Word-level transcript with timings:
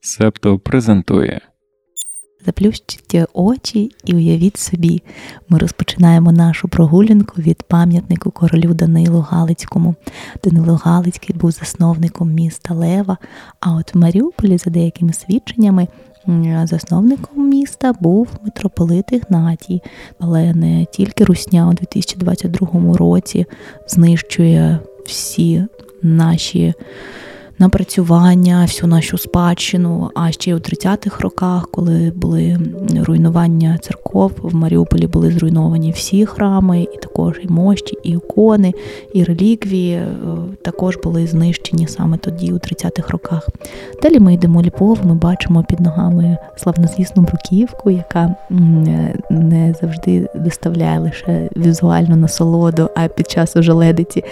Септо 0.00 0.58
презентує. 0.58 1.40
Заплющіть 2.46 3.14
очі 3.32 3.90
і 4.04 4.14
уявіть 4.14 4.56
собі, 4.56 5.02
ми 5.48 5.58
розпочинаємо 5.58 6.32
нашу 6.32 6.68
прогулянку 6.68 7.42
від 7.42 7.62
пам'ятнику 7.62 8.30
королю 8.30 8.74
Данилу 8.74 9.20
Галицькому. 9.20 9.94
Данило 10.44 10.80
Галицький 10.84 11.36
був 11.36 11.50
засновником 11.50 12.32
міста 12.32 12.74
Лева. 12.74 13.16
А 13.60 13.74
от 13.74 13.94
в 13.94 13.98
Маріуполі, 13.98 14.58
за 14.58 14.70
деякими 14.70 15.12
свідченнями, 15.12 15.88
засновником 16.64 17.48
міста 17.48 17.92
був 18.00 18.28
митрополит 18.44 19.12
Ігнатій, 19.12 19.82
але 20.18 20.54
не 20.54 20.84
тільки 20.84 21.24
Русня 21.24 21.68
у 21.68 21.72
2022 21.72 22.96
році 22.96 23.46
знищує 23.88 24.78
всі 25.06 25.64
наші 26.02 26.74
напрацювання, 27.58 28.62
всю 28.62 28.90
нашу 28.90 29.18
спадщину. 29.18 30.10
А 30.14 30.32
ще 30.32 30.50
й 30.50 30.54
у 30.54 30.56
30-х 30.56 31.20
роках, 31.20 31.68
коли 31.70 32.12
були 32.16 32.58
руйнування 33.00 33.78
церков, 33.82 34.32
в 34.42 34.54
Маріуполі 34.54 35.06
були 35.06 35.30
зруйновані 35.30 35.90
всі 35.90 36.26
храми, 36.26 36.82
і 36.82 36.98
також 37.02 37.40
і 37.42 37.48
мощі, 37.48 37.98
і 38.02 38.10
ікони, 38.10 38.72
і 39.14 39.24
реліквії 39.24 39.94
е, 39.94 40.06
також 40.62 40.96
були 41.04 41.26
знищені 41.26 41.86
саме 41.86 42.18
тоді, 42.18 42.52
у 42.52 42.56
30-х 42.56 43.10
роках. 43.10 43.48
Далі 44.02 44.20
ми 44.20 44.34
йдемо 44.34 44.62
Львов, 44.62 44.98
ми 45.04 45.14
бачимо 45.14 45.64
під 45.68 45.80
ногами 45.80 46.36
славнозвісну 46.56 47.22
бруківку, 47.22 47.90
яка 47.90 48.34
не 49.30 49.74
завжди 49.80 50.28
доставляє 50.34 50.98
лише 50.98 51.48
візуальну 51.56 52.16
насолоду, 52.16 52.90
а 52.96 53.08
під 53.08 53.30
час 53.30 53.56
ожеледиці 53.56 54.24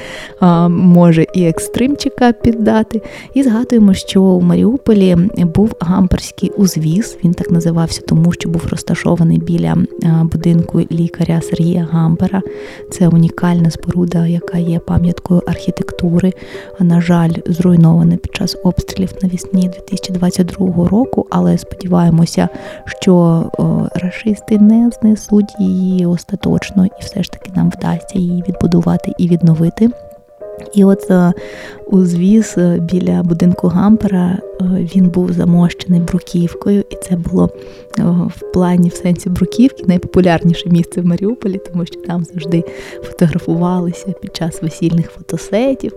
може 0.69 1.27
і 1.35 1.45
екстримчика 1.45 2.33
піддати. 2.33 3.03
І 3.35 3.43
згадуємо, 3.43 3.95
що 3.95 4.23
у 4.23 4.41
Маріуполі 4.41 5.17
був 5.37 5.73
гамперський 5.81 6.51
узвіз. 6.51 7.19
Він 7.25 7.35
так 7.35 7.51
називався, 7.51 8.03
тому 8.09 8.33
що 8.33 8.49
був 8.49 8.67
розташований 8.71 9.39
біля 9.39 9.77
будинку 10.23 10.81
лікаря 10.81 11.41
Сергія 11.41 11.89
Гампера. 11.91 12.43
Це 12.91 13.09
унікальна 13.09 13.71
споруда, 13.71 14.27
яка 14.27 14.59
є 14.59 14.79
пам'яткою 14.79 15.43
архітектури. 15.47 16.33
На 16.81 17.01
жаль, 17.01 17.33
зруйнована 17.47 18.17
під 18.17 18.35
час 18.35 18.57
обстрілів 18.65 19.11
навесні 19.23 19.69
2022 19.69 20.89
року. 20.89 21.27
Але 21.31 21.59
сподіваємося, 21.59 22.49
що 22.87 23.45
рашисти 23.95 24.59
не 24.59 24.91
знесуть 25.01 25.55
її 25.61 26.07
остаточно, 26.07 26.87
і 26.87 26.91
все 27.01 27.23
ж 27.23 27.31
таки 27.31 27.53
нам 27.57 27.71
вдасться 27.71 28.19
її 28.19 28.45
відбудувати 28.49 29.13
і 29.19 29.29
відновити. 29.29 29.91
І 30.75 30.85
от 30.85 31.11
е, 31.11 31.33
узвіз 31.87 32.55
е, 32.59 32.79
біля 32.93 33.23
будинку 33.23 33.69
Гампера 33.69 34.39
е, 34.61 34.65
він 34.95 35.09
був 35.09 35.33
замощений 35.33 36.01
бруківкою, 36.01 36.85
і 36.91 36.97
це 36.97 37.17
було 37.17 37.51
в 38.37 38.53
плані 38.53 38.89
в 38.89 38.95
сенсі 38.95 39.31
бруківки 39.31 39.85
найпопулярніше 39.87 40.69
місце 40.69 41.01
в 41.01 41.07
Маріуполі, 41.07 41.61
тому 41.73 41.87
що 41.87 42.01
там 42.01 42.25
завжди 42.25 42.65
фотографувалися 43.03 44.07
під 44.23 44.37
час 44.37 44.63
весільних 44.63 45.11
фотосетів. 45.11 45.93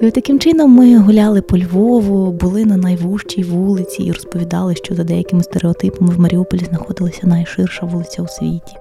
І 0.00 0.06
от 0.06 0.14
таким 0.14 0.38
чином 0.38 0.70
ми 0.70 0.98
гуляли 0.98 1.42
по 1.42 1.58
Львову, 1.58 2.32
були 2.32 2.64
на 2.64 2.76
найвужчій 2.76 3.42
вулиці 3.42 4.02
і 4.02 4.12
розповідали, 4.12 4.74
що 4.74 4.94
за 4.94 5.04
деякими 5.04 5.42
стереотипами 5.42 6.14
в 6.14 6.20
Маріуполі 6.20 6.60
знаходилася 6.64 7.26
найширша 7.26 7.86
вулиця 7.86 8.22
у 8.22 8.28
світі. 8.28 8.76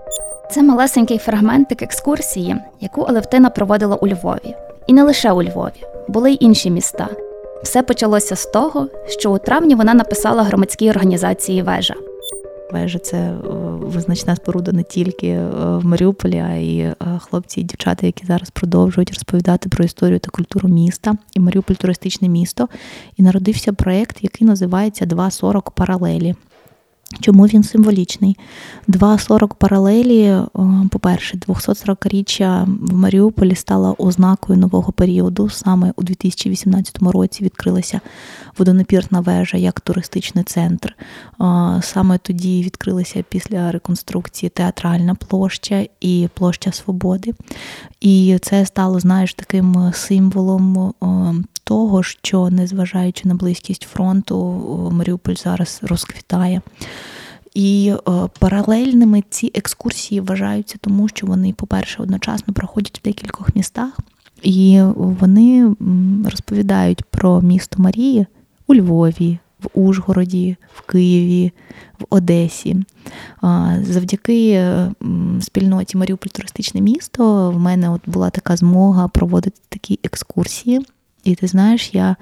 Це 0.52 0.63
малесенький 0.63 1.17
фрагментик 1.17 1.81
екскурсії, 1.81 2.55
яку 2.81 3.02
Олевтина 3.02 3.49
проводила 3.49 3.95
у 3.95 4.07
Львові. 4.07 4.55
І 4.90 4.94
не 4.94 5.04
лише 5.04 5.32
у 5.32 5.44
Львові, 5.44 5.84
були 6.08 6.32
й 6.32 6.38
інші 6.40 6.72
міста. 6.72 7.08
Все 7.64 7.84
почалося 7.84 8.36
з 8.36 8.45
того, 8.45 8.88
що 9.08 9.32
у 9.32 9.38
травні 9.38 9.76
вона 9.76 9.94
написала 9.94 10.44
громадській 10.44 10.90
організації 10.90 11.62
Вежа. 11.62 11.95
Вежа 12.72 13.00
це 13.00 13.17
е, 13.17 13.36
визначна 13.82 14.36
споруда 14.36 14.72
не 14.72 14.84
тільки 14.84 15.28
е, 15.28 15.50
в 15.54 15.86
Маріуполі, 15.86 16.38
а 16.38 16.54
й 16.54 16.80
е, 16.80 16.95
хлопці 17.20 17.61
і 17.61 17.64
дівчата, 17.64 18.05
які 18.05 18.26
зараз 18.26 18.49
продовжують 18.49 19.10
розповідати 19.10 19.70
про 19.70 19.86
історію 19.86 20.20
та 20.20 20.30
культуру 20.30 20.70
міста 20.70 21.16
і 21.36 21.39
Маріуполь 21.39 21.76
туристичне 21.76 22.30
місто. 22.30 22.67
І 23.17 23.23
народився 23.23 23.73
проєкт, 23.73 24.17
який 24.22 24.48
називається 24.48 25.05
2.40 25.05 25.72
паралелі. 25.76 26.36
Чому 27.21 27.43
він 27.43 27.64
символічний? 27.64 28.37
2.40 28.87 29.53
паралелі, 29.53 30.21
е, 30.23 30.45
по-перше, 30.92 31.37
240-річчя 31.37 32.65
в 32.81 32.95
Маріуполі 32.95 33.55
стала 33.55 33.95
ознакою 33.97 34.59
нового 34.59 34.92
періоду. 34.92 35.49
Саме 35.49 35.93
у 35.95 36.03
2018 36.03 37.11
році 37.11 37.43
відкрилася 37.43 38.02
водонапірна 38.58 39.19
вежа 39.19 39.58
як 39.58 39.80
туристичний 39.80 40.43
центр. 40.43 40.95
Саме 41.81 42.17
тоді 42.17 42.64
відкрилася 42.64 43.23
після 43.30 43.71
реконструкції 43.71 44.49
театральна 44.49 45.15
площа 45.15 45.86
і 46.02 46.30
площа 46.33 46.71
Свободи. 46.71 47.33
І 48.02 48.37
це 48.42 48.65
стало, 48.65 48.99
знаєш, 48.99 49.33
таким 49.33 49.92
символом 49.93 50.93
того, 51.64 52.03
що 52.03 52.49
незважаючи 52.49 53.27
на 53.27 53.36
близькість 53.36 53.83
фронту, 53.83 54.37
Маріуполь 54.93 55.36
зараз 55.36 55.80
розквітає. 55.83 56.61
І 57.53 57.93
е, 57.93 58.11
паралельними 58.39 59.23
ці 59.30 59.52
екскурсії 59.55 60.21
вважаються, 60.21 60.77
тому 60.81 61.08
що 61.08 61.27
вони, 61.27 61.53
по-перше, 61.53 62.03
одночасно 62.03 62.53
проходять 62.53 62.99
в 62.99 63.03
декількох 63.03 63.55
містах, 63.55 63.99
і 64.42 64.81
вони 64.95 65.75
розповідають 66.25 67.03
про 67.03 67.42
місто 67.42 67.81
Марії 67.81 68.25
у 68.67 68.75
Львові, 68.75 69.39
в 69.64 69.67
Ужгороді, 69.73 70.58
в 70.75 70.81
Києві, 70.81 71.52
в 71.99 72.05
Одесі. 72.09 72.77
Завдяки 73.81 74.65
спільноті 75.42 75.98
Маріуполь 75.98 76.30
туристичне 76.30 76.81
місто 76.81 77.52
в 77.52 77.59
мене 77.59 77.89
от 77.89 78.02
була 78.05 78.30
така 78.30 78.55
змога 78.55 79.08
проводити 79.08 79.61
такі 79.69 79.99
екскурсії. 80.03 80.81
І 81.23 81.35
ти 81.35 81.47
знаєш, 81.47 81.89
я 81.93 82.15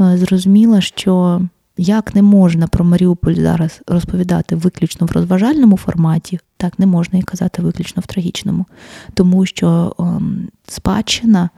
е, 0.00 0.16
зрозуміла, 0.16 0.80
що 0.80 1.42
як 1.76 2.14
не 2.14 2.22
можна 2.22 2.66
про 2.66 2.84
Маріуполь 2.84 3.34
зараз 3.34 3.80
розповідати 3.86 4.56
виключно 4.56 5.06
в 5.06 5.12
розважальному 5.12 5.76
форматі, 5.76 6.38
так 6.56 6.78
не 6.78 6.86
можна 6.86 7.18
і 7.18 7.22
казати 7.22 7.62
виключно 7.62 8.02
в 8.02 8.06
трагічному, 8.06 8.66
тому 9.14 9.46
що 9.46 9.96
ем, 9.98 10.48
спадщина 10.66 11.50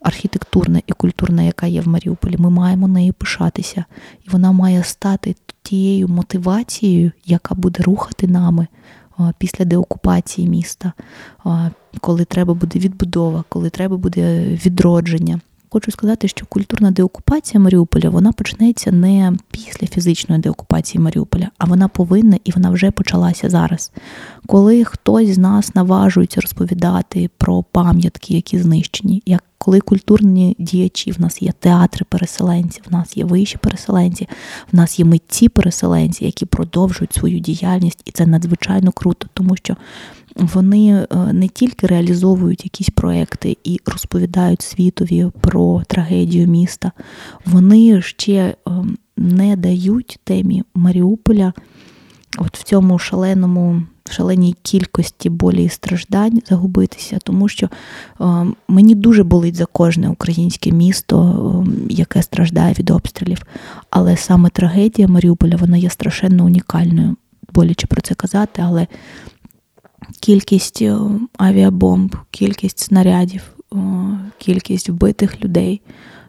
архітектурна 0.00 0.80
і 0.86 0.92
культурна, 0.92 1.42
яка 1.42 1.66
є 1.66 1.80
в 1.80 1.88
Маріуполі, 1.88 2.36
ми 2.38 2.50
маємо 2.50 2.88
нею 2.88 3.12
пишатися, 3.12 3.84
і 4.26 4.30
вона 4.30 4.52
має 4.52 4.84
стати 4.84 5.36
тією 5.62 6.08
мотивацією, 6.08 7.12
яка 7.26 7.54
буде 7.54 7.82
рухати 7.82 8.26
нами. 8.26 8.66
Е, 9.20 9.32
після 9.38 9.64
деокупації 9.64 10.48
міста, 10.48 10.92
е, 11.46 11.70
коли 12.00 12.24
треба 12.24 12.54
буде 12.54 12.78
відбудова, 12.78 13.44
коли 13.48 13.70
треба 13.70 13.96
буде 13.96 14.44
відродження. 14.44 15.40
Хочу 15.74 15.90
сказати, 15.90 16.28
що 16.28 16.46
культурна 16.46 16.90
деокупація 16.90 17.60
Маріуполя 17.60 18.10
вона 18.10 18.32
почнеться 18.32 18.92
не 18.92 19.32
після 19.50 19.86
фізичної 19.86 20.40
деокупації 20.40 21.02
Маріуполя, 21.02 21.50
а 21.58 21.64
вона 21.64 21.88
повинна 21.88 22.38
і 22.44 22.50
вона 22.50 22.70
вже 22.70 22.90
почалася 22.90 23.50
зараз. 23.50 23.92
Коли 24.46 24.84
хтось 24.84 25.28
з 25.28 25.38
нас 25.38 25.74
наважується 25.74 26.40
розповідати 26.40 27.30
про 27.38 27.62
пам'ятки, 27.62 28.34
які 28.34 28.58
знищені, 28.58 29.22
як 29.26 29.44
коли 29.58 29.80
культурні 29.80 30.56
діячі, 30.58 31.12
в 31.12 31.20
нас 31.20 31.42
є 31.42 31.52
театри 31.60 32.06
переселенців, 32.08 32.84
в 32.90 32.92
нас 32.92 33.16
є 33.16 33.24
вищі 33.24 33.58
переселенці, 33.58 34.28
в 34.72 34.76
нас 34.76 34.98
є 34.98 35.04
митці 35.04 35.48
переселенці, 35.48 36.24
які 36.24 36.46
продовжують 36.46 37.14
свою 37.14 37.38
діяльність, 37.38 38.02
і 38.04 38.10
це 38.10 38.26
надзвичайно 38.26 38.92
круто, 38.92 39.28
тому 39.34 39.56
що 39.56 39.76
вони 40.36 41.06
е, 41.12 41.32
не 41.32 41.48
тільки 41.48 41.86
реалізовують 41.86 42.64
якісь 42.64 42.90
проекти 42.90 43.56
і 43.64 43.80
розповідають 43.86 44.62
світові 44.62 45.30
про 45.40 45.82
трагедію 45.86 46.46
міста, 46.48 46.92
вони 47.46 48.02
ще 48.02 48.54
ем, 48.66 48.96
не 49.16 49.56
дають 49.56 50.18
темі 50.24 50.62
Маріуполя 50.74 51.52
от 52.38 52.58
в 52.58 52.62
цьому 52.62 52.98
шаленому. 52.98 53.82
Шаленій 54.10 54.54
кількості 54.62 55.30
болі 55.30 55.64
і 55.64 55.68
страждань 55.68 56.42
загубитися, 56.48 57.18
тому 57.24 57.48
що 57.48 57.68
е, 58.20 58.24
мені 58.68 58.94
дуже 58.94 59.24
болить 59.24 59.54
за 59.54 59.66
кожне 59.66 60.08
українське 60.08 60.72
місто, 60.72 61.64
е, 61.66 61.86
яке 61.88 62.22
страждає 62.22 62.74
від 62.78 62.90
обстрілів. 62.90 63.42
Але 63.90 64.16
саме 64.16 64.50
трагедія 64.50 65.08
Маріуполя 65.08 65.56
вона 65.56 65.76
є 65.76 65.90
страшенно 65.90 66.44
унікальною. 66.44 67.16
Боляче 67.54 67.86
про 67.86 68.00
це 68.00 68.14
казати, 68.14 68.62
але 68.66 68.86
кількість 70.20 70.82
е, 70.82 70.96
авіабомб, 71.38 72.16
кількість 72.30 72.78
снарядів, 72.78 73.42
е, 73.72 73.76
кількість 74.38 74.88
вбитих 74.88 75.44
людей, 75.44 75.80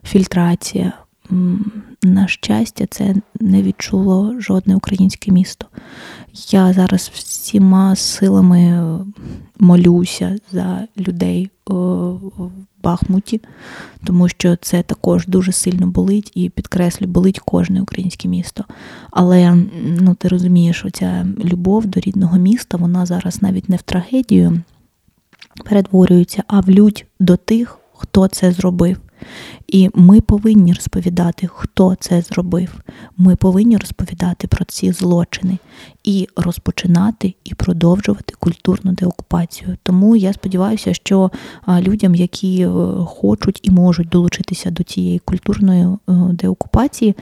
фільтрація. 0.04 0.94
На 2.04 2.28
щастя, 2.28 2.86
це 2.90 3.16
не 3.40 3.62
відчуло 3.62 4.36
жодне 4.40 4.76
українське 4.76 5.32
місто. 5.32 5.66
Я 6.50 6.74
зараз 6.74 7.12
всіма 7.14 7.96
силами 7.96 9.00
молюся 9.60 10.38
за 10.52 10.88
людей 10.98 11.50
в 11.66 12.52
Бахмуті, 12.86 13.42
тому 14.04 14.30
що 14.30 14.56
це 14.56 14.84
також 14.84 15.28
дуже 15.28 15.52
сильно 15.52 15.88
болить 15.88 16.32
і 16.36 16.50
підкреслю, 16.50 17.08
болить 17.08 17.40
кожне 17.40 17.82
українське 17.82 18.28
місто. 18.28 18.64
Але 19.12 19.56
ну 20.02 20.16
ти 20.16 20.28
розумієш, 20.28 20.86
оця 20.86 21.28
любов 21.44 21.86
до 21.86 22.00
рідного 22.00 22.38
міста, 22.38 22.78
вона 22.78 23.06
зараз 23.06 23.42
навіть 23.42 23.70
не 23.70 23.76
в 23.76 23.82
трагедію 23.82 24.62
перетворюється, 25.64 26.44
а 26.48 26.60
в 26.60 26.70
лють 26.70 27.06
до 27.20 27.38
тих, 27.38 27.80
хто 27.94 28.28
це 28.28 28.52
зробив. 28.52 28.98
І 29.68 29.90
ми 29.94 30.22
повинні 30.22 30.74
розповідати, 30.74 31.50
хто 31.54 31.96
це 32.00 32.22
зробив. 32.22 32.80
Ми 33.18 33.36
повинні 33.36 33.78
розповідати 33.78 34.48
про 34.48 34.66
ці 34.66 34.92
злочини 34.92 35.58
і 36.04 36.28
розпочинати 36.36 37.34
і 37.44 37.54
продовжувати 37.54 38.34
культурну 38.40 38.92
деокупацію. 38.92 39.78
Тому 39.84 40.16
я 40.16 40.34
сподіваюся, 40.34 40.94
що 40.94 41.32
людям, 41.80 42.16
які 42.16 42.62
е, 42.62 42.70
хочуть 43.06 43.60
і 43.64 43.72
можуть 43.72 44.10
долучитися 44.10 44.72
до 44.72 44.84
цієї 44.84 45.20
культурної 45.20 45.84
е, 45.84 45.98
деокупації, 46.14 47.16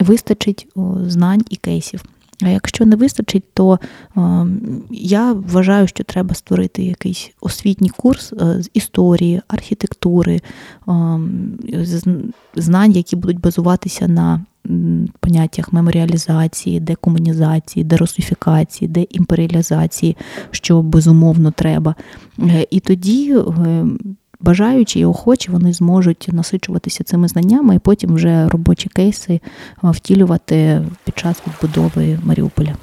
вистачить 0.00 0.68
знань 1.06 1.44
і 1.50 1.56
кейсів. 1.56 2.04
А 2.42 2.48
якщо 2.48 2.86
не 2.86 2.96
вистачить, 2.96 3.44
то 3.54 3.80
е, 4.16 4.20
я 4.90 5.32
вважаю, 5.32 5.88
що 5.88 6.04
треба 6.04 6.34
створити 6.34 6.82
якийсь 6.82 7.30
освітній 7.40 7.88
курс 7.88 8.32
е, 8.32 8.62
з 8.62 8.70
історії, 8.74 9.40
архітектури, 9.48 10.36
е, 10.36 10.40
знань, 12.54 12.92
які 12.92 13.16
будуть 13.16 13.40
базуватися 13.40 14.08
на 14.08 14.40
поняттях 15.20 15.72
меморіалізації, 15.72 16.80
декомунізації, 16.80 17.84
дерусифікації, 17.84 18.88
деімперіалізації, 18.88 20.16
що 20.50 20.82
безумовно 20.82 21.50
треба. 21.50 21.94
І 22.70 22.80
тоді 22.80 23.36
бажаючі 24.42 25.00
і 25.00 25.04
охочі 25.04 25.50
вони 25.50 25.72
зможуть 25.72 26.28
насичуватися 26.32 27.04
цими 27.04 27.28
знаннями 27.28 27.74
і 27.76 27.78
потім 27.78 28.14
вже 28.14 28.48
робочі 28.48 28.88
кейси 28.88 29.40
втілювати 29.82 30.82
під 31.04 31.18
час 31.18 31.42
відбудови 31.46 32.18
Маріуполя. 32.24 32.76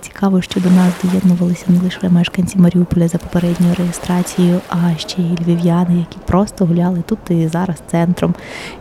Цікаво, 0.00 0.42
що 0.42 0.60
до 0.60 0.70
нас 0.70 0.92
доєднувалися 1.04 1.64
не 1.68 1.80
лише 1.80 2.08
мешканці 2.08 2.58
Маріуполя 2.58 3.08
за 3.08 3.18
попередньою 3.18 3.74
реєстрацією, 3.74 4.60
а 4.68 4.96
ще 4.96 5.22
й 5.22 5.38
львів'яни, 5.40 5.98
які 5.98 6.18
просто 6.26 6.66
гуляли 6.66 7.02
тут 7.06 7.18
і 7.30 7.48
зараз 7.48 7.76
центром. 7.86 8.34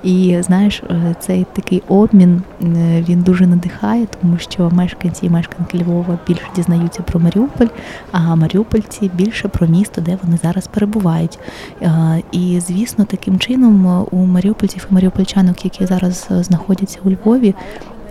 І 0.04 0.38
знаєш, 0.42 0.84
е, 0.84 1.16
цей 1.20 1.46
такий 1.54 1.84
обмін 1.88 2.42
е, 2.62 2.66
він 3.10 3.22
дуже 3.22 3.48
надихає, 3.48 4.08
тому 4.22 4.38
що 4.38 4.70
мешканці 4.70 5.26
і 5.26 5.30
мешканки 5.30 5.78
Львова 5.78 6.20
більше 6.28 6.48
дізнаються 6.56 7.04
про 7.04 7.20
Маріуполь, 7.20 7.68
а 8.12 8.36
Маріупольці 8.36 9.12
більше 9.14 9.48
про 9.48 9.68
місто, 9.68 10.02
де 10.02 10.18
вони 10.24 10.38
зараз 10.44 10.68
перебувають. 10.68 11.40
Е, 11.82 12.22
і 12.32 12.60
звісно, 12.60 13.06
таким 13.06 13.40
чином 13.40 14.06
у 14.12 14.18
маріупольців 14.26 14.88
і 14.92 14.94
маріупольчанок, 14.94 15.66
які 15.66 15.86
зараз 15.86 16.28
знаходяться 16.30 17.00
у 17.04 17.10
Львові 17.10 17.56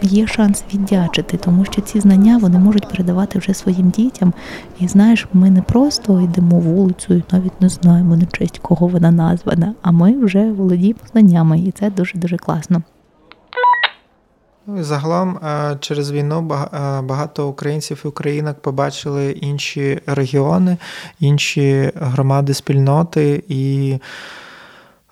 є 0.03 0.27
шанс 0.27 0.65
віддячити, 0.75 1.37
тому 1.37 1.65
що 1.65 1.81
ці 1.81 2.01
знання 2.01 2.39
вони 2.39 2.59
можуть 2.59 2.89
передавати 2.89 3.39
вже 3.39 3.55
своїм 3.55 3.91
дітям. 3.91 4.33
І 4.79 4.89
знаєш, 4.89 5.27
ми 5.33 5.51
не 5.51 5.63
просто 5.63 6.21
йдемо 6.21 6.61
вулицю, 6.61 7.15
і 7.15 7.25
навіть 7.33 7.61
не 7.61 7.69
знаємо 7.69 8.17
на 8.17 8.27
честь 8.27 8.59
кого 8.59 8.87
вона 8.87 9.11
названа, 9.11 9.75
а 9.83 9.91
ми 9.91 10.25
вже 10.25 10.53
володіємо 10.53 11.01
знаннями, 11.13 11.59
і 11.59 11.71
це 11.71 11.91
дуже 11.91 12.19
дуже 12.19 12.37
класно. 12.37 12.83
Ну 14.67 14.85
загалом 14.85 15.37
е, 15.37 15.77
через 15.81 16.11
війну 16.11 16.39
е, 16.39 17.01
багато 17.03 17.49
українців 17.49 18.03
і 18.05 18.09
українок 18.09 18.63
побачили 18.63 19.31
інші 19.31 20.01
регіони, 20.07 20.77
інші 21.21 21.93
громади 21.95 22.55
спільноти 22.55 23.45
і. 23.49 23.99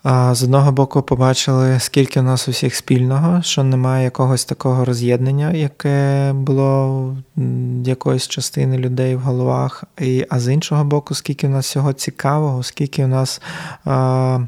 З 0.05 0.43
одного 0.43 0.71
боку, 0.71 1.01
побачили, 1.01 1.79
скільки 1.79 2.19
у 2.19 2.23
нас 2.23 2.47
усіх 2.47 2.75
спільного, 2.75 3.41
що 3.41 3.63
немає 3.63 4.03
якогось 4.03 4.45
такого 4.45 4.85
роз'єднання, 4.85 5.51
яке 5.51 6.31
було 6.33 6.99
в 7.35 7.87
якоїсь 7.87 8.27
частини 8.27 8.77
людей 8.77 9.15
в 9.15 9.19
головах. 9.19 9.83
І, 10.01 10.25
А 10.29 10.39
з 10.39 10.53
іншого 10.53 10.83
боку, 10.83 11.15
скільки 11.15 11.47
в 11.47 11.49
нас 11.49 11.65
всього 11.65 11.93
цікавого, 11.93 12.63
скільки 12.63 13.05
у 13.05 13.07
нас. 13.07 13.41
А, 13.85 14.39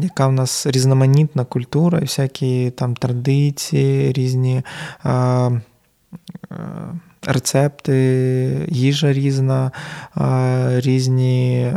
яка 0.00 0.26
в 0.26 0.32
нас 0.32 0.66
різноманітна 0.66 1.44
культура 1.44 1.98
і 1.98 2.02
всякі 2.02 2.70
там 2.70 2.96
традиції, 2.96 4.12
різні 4.12 4.62
а, 5.02 5.50
рецепти, 7.22 8.66
їжа 8.68 9.12
різна, 9.12 9.70
різні 10.76 11.72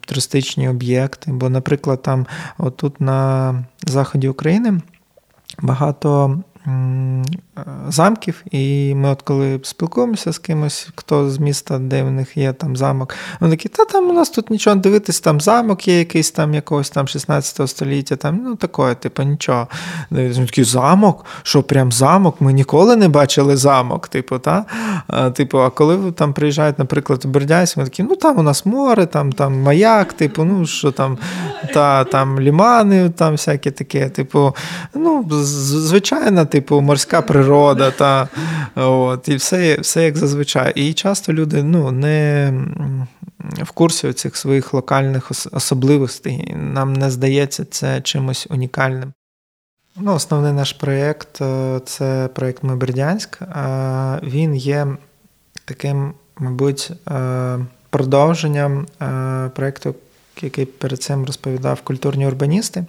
туристичні 0.00 0.68
об'єкти. 0.68 1.32
Бо, 1.32 1.48
наприклад, 1.48 2.02
там 2.02 2.26
отут 2.58 3.00
на 3.00 3.64
заході 3.86 4.28
України 4.28 4.80
багато 5.62 6.38
замків, 7.88 8.42
і 8.50 8.94
ми, 8.94 9.08
от 9.08 9.22
коли 9.22 9.60
спілкуємося 9.62 10.32
з 10.32 10.38
кимось, 10.38 10.88
хто 10.94 11.30
з 11.30 11.38
міста, 11.38 11.78
де 11.78 12.02
в 12.02 12.10
них 12.10 12.36
є 12.36 12.52
там 12.52 12.76
замок, 12.76 13.14
вони 13.40 13.56
такі, 13.56 13.68
та 13.68 13.84
там 13.84 14.10
у 14.10 14.12
нас 14.12 14.30
тут 14.30 14.50
нічого 14.50 14.76
дивитись, 14.76 15.20
там 15.20 15.40
замок 15.40 15.88
є 15.88 15.98
якийсь 15.98 16.30
там 16.30 16.54
якогось 16.54 16.90
там 16.90 17.08
16 17.08 17.68
століття, 17.68 18.16
там, 18.16 18.40
ну 18.44 18.56
такое, 18.56 18.94
типу, 18.94 19.22
нічого. 19.22 19.66
Такий 20.10 20.64
замок, 20.64 21.24
що 21.42 21.62
прям 21.62 21.92
замок, 21.92 22.40
ми 22.40 22.52
ніколи 22.52 22.96
не 22.96 23.08
бачили 23.08 23.56
замок. 23.56 24.08
Типу, 24.08 24.38
та? 24.38 24.64
А, 25.06 25.30
типу, 25.30 25.58
а 25.58 25.70
коли 25.70 26.12
там 26.12 26.32
приїжджають, 26.32 26.78
наприклад, 26.78 27.22
у 27.24 27.28
Бердянськ, 27.28 27.76
ми 27.76 27.84
такі, 27.84 28.02
ну 28.02 28.16
там 28.16 28.38
у 28.38 28.42
нас 28.42 28.66
море, 28.66 29.06
там 29.06 29.32
там 29.32 29.62
маяк, 29.62 30.12
типу, 30.12 30.44
ну 30.44 30.66
що 30.66 30.92
там, 30.92 31.18
та 31.74 32.04
там 32.04 32.40
лімани, 32.40 33.10
там 33.10 33.32
всяке 33.32 33.70
таке, 33.70 34.08
типу, 34.08 34.54
ну, 34.94 35.26
звичайно, 35.30 36.44
типу, 36.56 36.80
морська 36.80 37.22
природа, 37.22 37.90
та, 37.90 38.28
от, 38.74 39.28
і 39.28 39.36
все 39.36 39.80
все 39.80 40.04
як 40.04 40.16
зазвичай. 40.16 40.72
І 40.74 40.92
часто 40.92 41.32
люди 41.32 41.62
ну, 41.62 41.90
не 41.90 42.52
в 43.62 43.70
курсі 43.70 44.12
цих 44.12 44.36
своїх 44.36 44.74
локальних 44.74 45.30
особливостей. 45.52 46.54
Нам 46.56 46.92
не 46.92 47.10
здається 47.10 47.64
це 47.64 48.00
чимось 48.00 48.46
унікальним. 48.50 49.12
Ну, 49.96 50.14
Основний 50.14 50.52
наш 50.52 50.72
проєкт 50.72 51.40
е, 51.40 51.80
це 51.86 52.28
проєкт 52.34 52.62
Ми 52.62 52.76
Бердянськ. 52.76 53.38
Він 54.22 54.56
є 54.56 54.86
таким, 55.64 56.12
мабуть, 56.38 56.92
е, 57.10 57.58
продовженням 57.90 58.86
е, 59.02 59.50
проєкту 59.54 59.94
який 60.42 60.64
перед 60.64 61.02
цим 61.02 61.24
розповідав 61.24 61.80
культурні 61.80 62.26
урбаністи, 62.26 62.84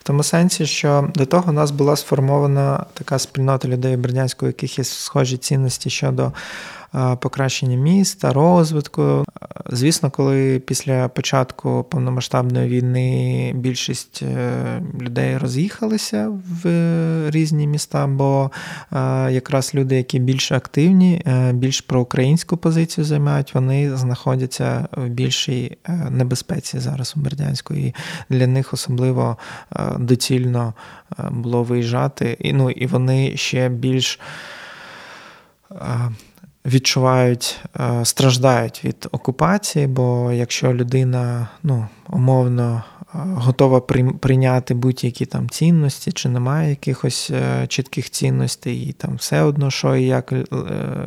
в 0.00 0.02
тому 0.02 0.22
сенсі, 0.22 0.66
що 0.66 1.10
до 1.14 1.26
того 1.26 1.50
у 1.50 1.52
нас 1.52 1.70
була 1.70 1.96
сформована 1.96 2.86
така 2.94 3.18
спільнота 3.18 3.68
людей 3.68 3.96
Бердянського, 3.96 4.46
у 4.46 4.50
яких 4.50 4.78
є 4.78 4.84
схожі 4.84 5.36
цінності 5.36 5.90
щодо 5.90 6.32
покращення 7.20 7.76
міста, 7.76 8.32
розвитку. 8.32 9.24
Звісно, 9.70 10.10
коли 10.10 10.58
після 10.58 11.08
початку 11.08 11.86
повномасштабної 11.90 12.68
війни 12.68 13.52
більшість 13.54 14.22
е, 14.22 14.82
людей 15.00 15.38
роз'їхалися 15.38 16.32
в 16.62 16.70
різні 17.30 17.66
міста, 17.66 18.06
бо 18.06 18.50
якраз 19.30 19.74
люди, 19.74 19.96
які 19.96 20.18
більш 20.18 20.52
активні, 20.52 21.22
е, 21.26 21.52
більш 21.52 21.80
проукраїнську 21.80 22.56
позицію 22.56 23.04
займають, 23.04 23.54
вони 23.54 23.96
знаходяться 23.96 24.88
в 24.96 25.08
більшій 25.08 25.76
е, 25.84 25.92
небезпеці 26.10 26.78
зараз 26.78 27.14
у 27.16 27.20
Бердянську. 27.20 27.74
І 27.74 27.94
для 28.30 28.46
них 28.46 28.74
особливо 28.74 29.36
доцільно 29.98 30.74
було 31.30 31.62
виїжджати. 31.62 32.36
І, 32.40 32.52
ну, 32.52 32.70
і 32.70 32.86
вони 32.86 33.36
ще 33.36 33.68
більш 33.68 34.20
відчувають, 36.68 37.60
е, 37.80 38.04
страждають 38.04 38.84
від 38.84 39.08
окупації, 39.12 39.86
бо 39.86 40.32
якщо 40.32 40.74
людина 40.74 41.48
ну, 41.62 41.86
умовно 42.08 42.82
е, 43.00 43.08
готова 43.14 43.80
прийняти 44.20 44.74
будь-які 44.74 45.26
там 45.26 45.48
цінності, 45.48 46.12
чи 46.12 46.28
немає 46.28 46.70
якихось 46.70 47.30
е, 47.30 47.66
чітких 47.66 48.10
цінностей, 48.10 48.82
і 48.82 48.92
там 48.92 49.16
все 49.16 49.42
одно, 49.42 49.70
що 49.70 49.96
і 49.96 50.04
як 50.04 50.32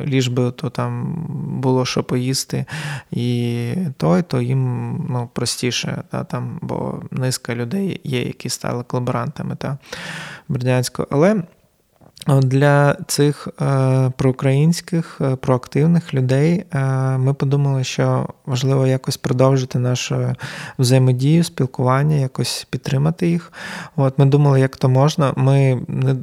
ліж 0.04 0.28
би 0.28 0.50
то 0.50 0.70
там 0.70 1.14
було 1.62 1.84
що 1.84 2.04
поїсти, 2.04 2.64
і 3.10 3.74
той, 3.96 4.22
то 4.22 4.42
їм 4.42 4.92
ну, 5.10 5.28
простіше, 5.32 6.02
та, 6.10 6.24
там, 6.24 6.58
бо 6.62 7.02
низка 7.10 7.54
людей 7.54 8.00
є, 8.04 8.22
які 8.22 8.48
стали 8.48 8.82
колаборантами 8.82 9.56
та 9.56 9.78
Бердянського. 10.48 11.08
Але 11.10 11.42
для 12.26 12.96
цих 13.06 13.48
е, 13.62 14.12
проукраїнських 14.16 15.18
е, 15.20 15.36
проактивних 15.36 16.14
людей 16.14 16.64
е, 16.72 16.80
ми 17.18 17.34
подумали, 17.34 17.84
що 17.84 18.28
важливо 18.46 18.86
якось 18.86 19.16
продовжити 19.16 19.78
нашу 19.78 20.34
взаємодію, 20.78 21.44
спілкування, 21.44 22.16
якось 22.16 22.66
підтримати 22.70 23.28
їх. 23.28 23.52
От 23.96 24.18
Ми 24.18 24.26
думали, 24.26 24.60
як 24.60 24.76
то 24.76 24.88
можна. 24.88 25.32
Ми 25.36 25.82
не 25.88 26.16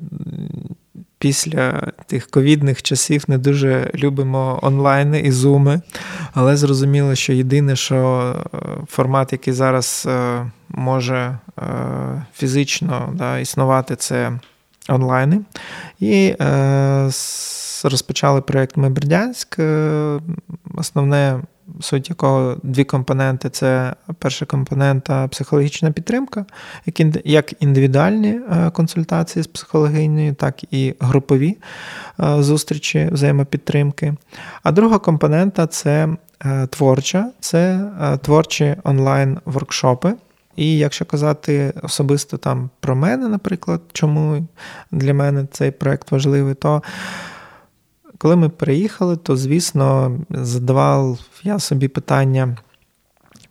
після 1.17 1.91
тих 2.05 2.27
ковідних 2.27 2.81
часів 2.81 3.23
не 3.27 3.37
дуже 3.37 3.91
любимо 3.95 4.59
онлайни 4.61 5.19
і 5.19 5.31
зуми, 5.31 5.81
але 6.33 6.57
зрозуміло, 6.57 7.15
що 7.15 7.33
єдине, 7.33 7.75
що 7.75 8.35
формат, 8.87 9.31
який 9.31 9.53
зараз 9.53 10.07
може 10.69 11.37
фізично 12.33 13.13
да, 13.13 13.39
існувати, 13.39 13.95
це 13.95 14.39
онлайни. 14.89 15.41
І 16.00 16.36
розпочали 17.84 18.41
проєкт 18.41 18.77
Ми 18.77 18.89
Бердянськ. 18.89 19.60
Основне 20.75 21.39
суть 21.79 22.10
якого 22.10 22.58
дві 22.63 22.84
компоненти 22.84 23.50
це 23.50 23.96
перша 24.19 24.46
компонента 24.46 25.27
психологічна 25.27 25.91
підтримка, 25.91 26.46
як 27.25 27.53
індивідуальні 27.63 28.29
е, 28.29 28.69
консультації 28.69 29.43
з 29.43 29.48
психологинею, 29.48 30.34
так 30.34 30.74
і 30.74 30.96
групові 31.00 31.58
е, 32.19 32.43
зустрічі 32.43 33.10
взаємопідтримки. 33.12 34.13
А 34.63 34.72
друга 34.72 35.00
компонента 35.00 35.67
це 35.67 36.10
е, 36.46 36.67
творча, 36.67 37.31
це 37.39 37.89
творчі 38.22 38.75
онлайн-воркшопи. 38.84 40.13
І 40.59 40.77
якщо 40.77 41.05
казати 41.05 41.73
особисто 41.83 42.37
там 42.37 42.69
про 42.79 42.95
мене, 42.95 43.27
наприклад, 43.27 43.81
чому 43.93 44.47
для 44.91 45.13
мене 45.13 45.47
цей 45.51 45.71
проект 45.71 46.11
важливий, 46.11 46.53
то 46.53 46.83
коли 48.17 48.35
ми 48.35 48.49
приїхали, 48.49 49.17
то, 49.17 49.37
звісно, 49.37 50.17
задавав 50.29 51.19
я 51.43 51.59
собі 51.59 51.87
питання 51.87 52.57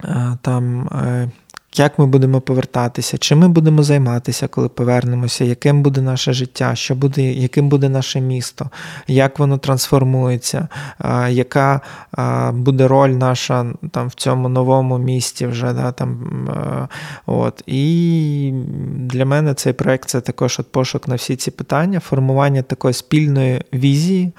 е, 0.05 0.37
там, 0.43 0.89
е, 0.89 1.31
як 1.77 1.99
ми 1.99 2.07
будемо 2.07 2.41
повертатися, 2.41 3.19
чим 3.19 3.39
ми 3.39 3.49
будемо 3.49 3.83
займатися, 3.83 4.49
коли 4.49 4.69
повернемося, 4.69 5.45
яким 5.45 5.83
буде 5.83 6.01
наше 6.01 6.33
життя, 6.33 6.75
що 6.75 6.95
буде, 6.95 7.23
яким 7.23 7.69
буде 7.69 7.89
наше 7.89 8.21
місто, 8.21 8.71
як 9.07 9.39
воно 9.39 9.59
трансформується, 9.59 10.69
яка 11.29 11.81
буде 12.53 12.89
роль 12.89 13.11
наша 13.11 13.67
там 13.91 14.09
в 14.09 14.15
цьому 14.15 14.49
новому 14.49 14.99
місті 14.99 15.47
вже. 15.47 15.73
Да, 15.73 15.93
там, 15.93 16.49
от. 17.27 17.63
І 17.67 18.53
для 18.97 19.25
мене 19.25 19.55
цей 19.55 19.73
проект 19.73 20.09
це 20.09 20.21
також 20.21 20.61
от 20.61 20.73
пошук 20.73 21.09
на 21.09 21.15
всі 21.15 21.37
ці 21.37 21.51
питання, 21.51 22.01
формування 22.01 22.63
такої 22.63 22.95
спільної 22.95 23.63
візії 23.75 24.33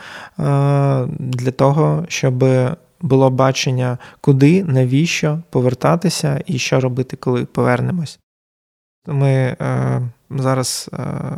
для 1.19 1.51
того, 1.51 2.05
щоб 2.07 2.45
було 3.01 3.29
бачення, 3.29 3.98
куди, 4.22 4.63
навіщо 4.63 5.39
повертатися 5.50 6.41
і 6.46 6.60
що 6.60 6.79
робити, 6.79 7.18
коли 7.18 7.46
повернемось. 7.46 8.20
Ми 9.08 9.32
е, 9.32 10.01
зараз 10.29 10.89
е, 10.94 10.98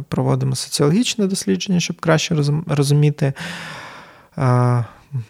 проводимо 0.09 0.55
соціологічне 0.55 1.27
дослідження, 1.27 1.79
щоб 1.79 1.99
краще 1.99 2.35
розуміти, 2.67 3.33
е, 4.37 4.85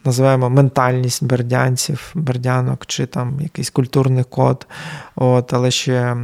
називаємо 0.05 0.49
ментальність 0.49 1.23
бердянців, 1.23 2.11
бердянок 2.15 2.85
чи 2.85 3.05
там 3.05 3.39
якийсь 3.41 3.69
культурний 3.69 4.23
код. 4.23 4.67
От, 5.15 5.53
Але 5.53 5.71
ще 5.71 6.17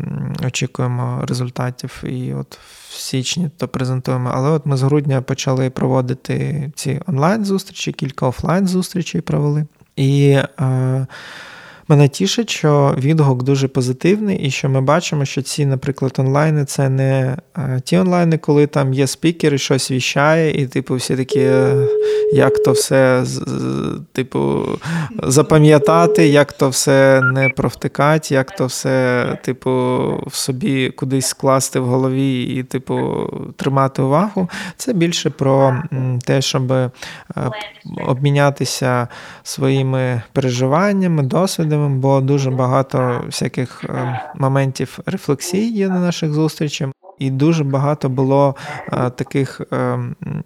очікуємо 0.45 1.23
результатів 1.27 2.03
і 2.03 2.33
от 2.33 2.59
в 2.89 2.93
січні 2.93 3.49
то 3.57 3.67
презентуємо. 3.67 4.31
Але 4.33 4.49
от 4.49 4.65
ми 4.65 4.77
з 4.77 4.81
грудня 4.81 5.21
почали 5.21 5.69
проводити 5.69 6.71
ці 6.75 7.01
онлайн-зустрічі, 7.07 7.91
кілька 7.91 8.27
офлайн-зустрічей 8.27 9.21
провели. 9.21 9.65
І 9.97 10.29
е, 10.29 11.07
Мене 11.89 12.07
тішить, 12.07 12.49
що 12.49 12.95
відгук 12.97 13.43
дуже 13.43 13.67
позитивний, 13.67 14.37
і 14.37 14.51
що 14.51 14.69
ми 14.69 14.81
бачимо, 14.81 15.25
що 15.25 15.41
ці, 15.41 15.65
наприклад, 15.65 16.13
онлайни 16.17 16.65
це 16.65 16.89
не 16.89 17.37
е, 17.57 17.81
ті 17.83 17.97
онлайни, 17.97 18.37
коли 18.37 18.67
там 18.67 18.93
є 18.93 19.07
спікер 19.07 19.53
і 19.53 19.57
щось 19.57 19.91
віщає, 19.91 20.61
і, 20.61 20.67
типу, 20.67 20.95
всі 20.95 21.15
такі, 21.15 21.39
е, 21.39 21.87
як 22.33 22.63
то 22.63 22.71
все 22.71 23.25
типу, 24.11 24.65
запам'ятати, 25.23 26.27
як 26.27 26.53
то 26.53 26.69
все 26.69 27.21
не 27.21 27.49
провтикати, 27.49 28.33
як 28.33 28.55
то 28.55 28.65
все, 28.65 29.37
типу, 29.43 29.71
в 30.27 30.35
собі 30.35 30.89
кудись 30.89 31.27
скласти 31.27 31.79
в 31.79 31.85
голові 31.85 32.43
і, 32.43 32.63
типу, 32.63 33.27
тримати 33.55 34.01
увагу. 34.01 34.49
Це 34.77 34.93
більше 34.93 35.29
про 35.29 35.83
те, 36.25 36.41
щоб 36.41 36.71
е, 36.71 36.91
обмінятися 38.07 39.07
своїми 39.43 40.21
переживаннями, 40.33 41.23
досвідом 41.23 41.76
важливим, 41.77 41.99
бо 41.99 42.21
дуже 42.21 42.51
багато 42.51 43.23
всяких 43.25 43.83
е, 43.83 44.21
моментів 44.35 44.99
рефлексії 45.05 45.71
є 45.71 45.87
на 45.89 45.99
наших 45.99 46.33
зустрічах. 46.33 46.89
І 47.19 47.29
дуже 47.29 47.63
багато 47.63 48.09
було 48.09 48.55
а, 48.89 49.09
таких, 49.09 49.61
а, 49.71 49.75
е, 49.75 49.99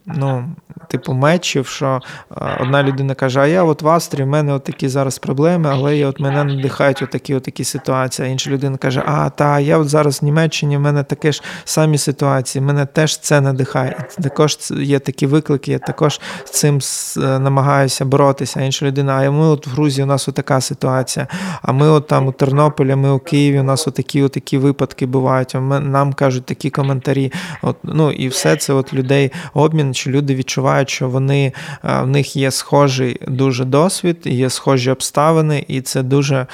ну, 0.05 0.45
типу, 0.87 1.13
мечів, 1.13 1.67
що 1.67 1.99
а, 2.29 2.57
одна 2.61 2.83
людина 2.83 3.13
каже: 3.13 3.39
А 3.39 3.47
я 3.47 3.63
от 3.63 3.81
в 3.81 3.87
Австрії, 3.87 4.23
в 4.23 4.27
мене 4.27 4.53
от 4.53 4.63
такі 4.63 4.89
зараз 4.89 5.17
проблеми, 5.17 5.69
але 5.73 5.97
я 5.97 6.07
от 6.07 6.19
мене 6.19 6.43
надихають 6.43 7.01
отакі 7.01 7.35
от 7.35 7.43
такі 7.43 7.63
ситуації. 7.63 8.27
А 8.27 8.31
інша 8.31 8.49
людина 8.49 8.77
каже: 8.77 9.03
А, 9.05 9.29
та 9.29 9.59
я 9.59 9.77
от 9.77 9.89
зараз 9.89 10.21
в 10.21 10.25
Німеччині, 10.25 10.77
в 10.77 10.79
мене 10.79 11.03
таке 11.03 11.31
ж 11.31 11.43
самі 11.65 11.97
ситуації, 11.97 12.61
мене 12.61 12.85
теж 12.85 13.17
це 13.17 13.41
надихає. 13.41 14.05
Також 14.23 14.57
є 14.71 14.99
такі 14.99 15.27
виклики, 15.27 15.71
я 15.71 15.79
також 15.79 16.21
з 16.45 16.51
цим 16.51 16.79
е, 17.17 17.39
намагаюся 17.39 18.05
боротися. 18.05 18.59
А 18.59 18.63
інша 18.63 18.85
людина, 18.85 19.13
а 19.13 19.31
ми 19.31 19.45
от 19.45 19.67
в 19.67 19.69
Грузії 19.69 20.03
у 20.03 20.07
нас 20.07 20.29
отака 20.29 20.61
ситуація. 20.61 21.27
А 21.61 21.71
ми 21.71 21.89
от 21.89 22.07
там 22.07 22.27
у 22.27 22.31
Тернополі, 22.31 22.95
ми 22.95 23.11
у 23.11 23.19
Києві, 23.19 23.59
у 23.59 23.63
нас 23.63 23.87
отакі, 23.87 24.23
отакі 24.23 24.57
випадки 24.57 25.05
бувають. 25.05 25.55
А 25.55 25.59
ми, 25.59 25.79
нам 25.79 26.13
кажуть 26.13 26.45
такі 26.45 26.60
такі 26.61 26.69
коментарі. 26.69 27.31
От, 27.61 27.77
ну 27.83 28.11
І 28.11 28.27
все 28.27 28.55
це 28.55 28.73
от 28.73 28.93
людей 28.93 29.31
обмін, 29.53 29.93
що 29.93 30.11
люди 30.11 30.35
відчувають, 30.35 30.89
що 30.89 31.09
вони 31.09 31.53
в 31.83 32.07
них 32.07 32.35
є 32.35 32.51
схожий 32.51 33.17
дуже 33.27 33.65
досвід, 33.65 34.17
є 34.23 34.49
схожі 34.49 34.91
обставини, 34.91 35.65
і 35.67 35.81
це 35.81 36.03
дуже 36.03 36.47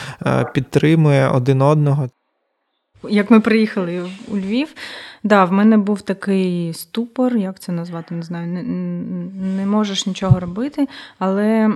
підтримує 0.54 1.28
один 1.28 1.62
одного. 1.62 2.10
Як 3.10 3.32
ми 3.32 3.40
приїхали 3.40 4.10
у 4.28 4.38
Львів, 4.38 4.68
да, 5.24 5.46
в 5.46 5.52
мене 5.52 5.78
був 5.78 6.02
такий 6.02 6.74
ступор, 6.74 7.38
як 7.38 7.60
це 7.60 7.72
назвати, 7.72 8.16
не 8.16 8.24
знаю, 8.24 8.48
не, 8.48 8.64
не 9.58 9.66
можеш 9.66 10.06
нічого 10.06 10.40
робити, 10.40 10.88
але 11.20 11.70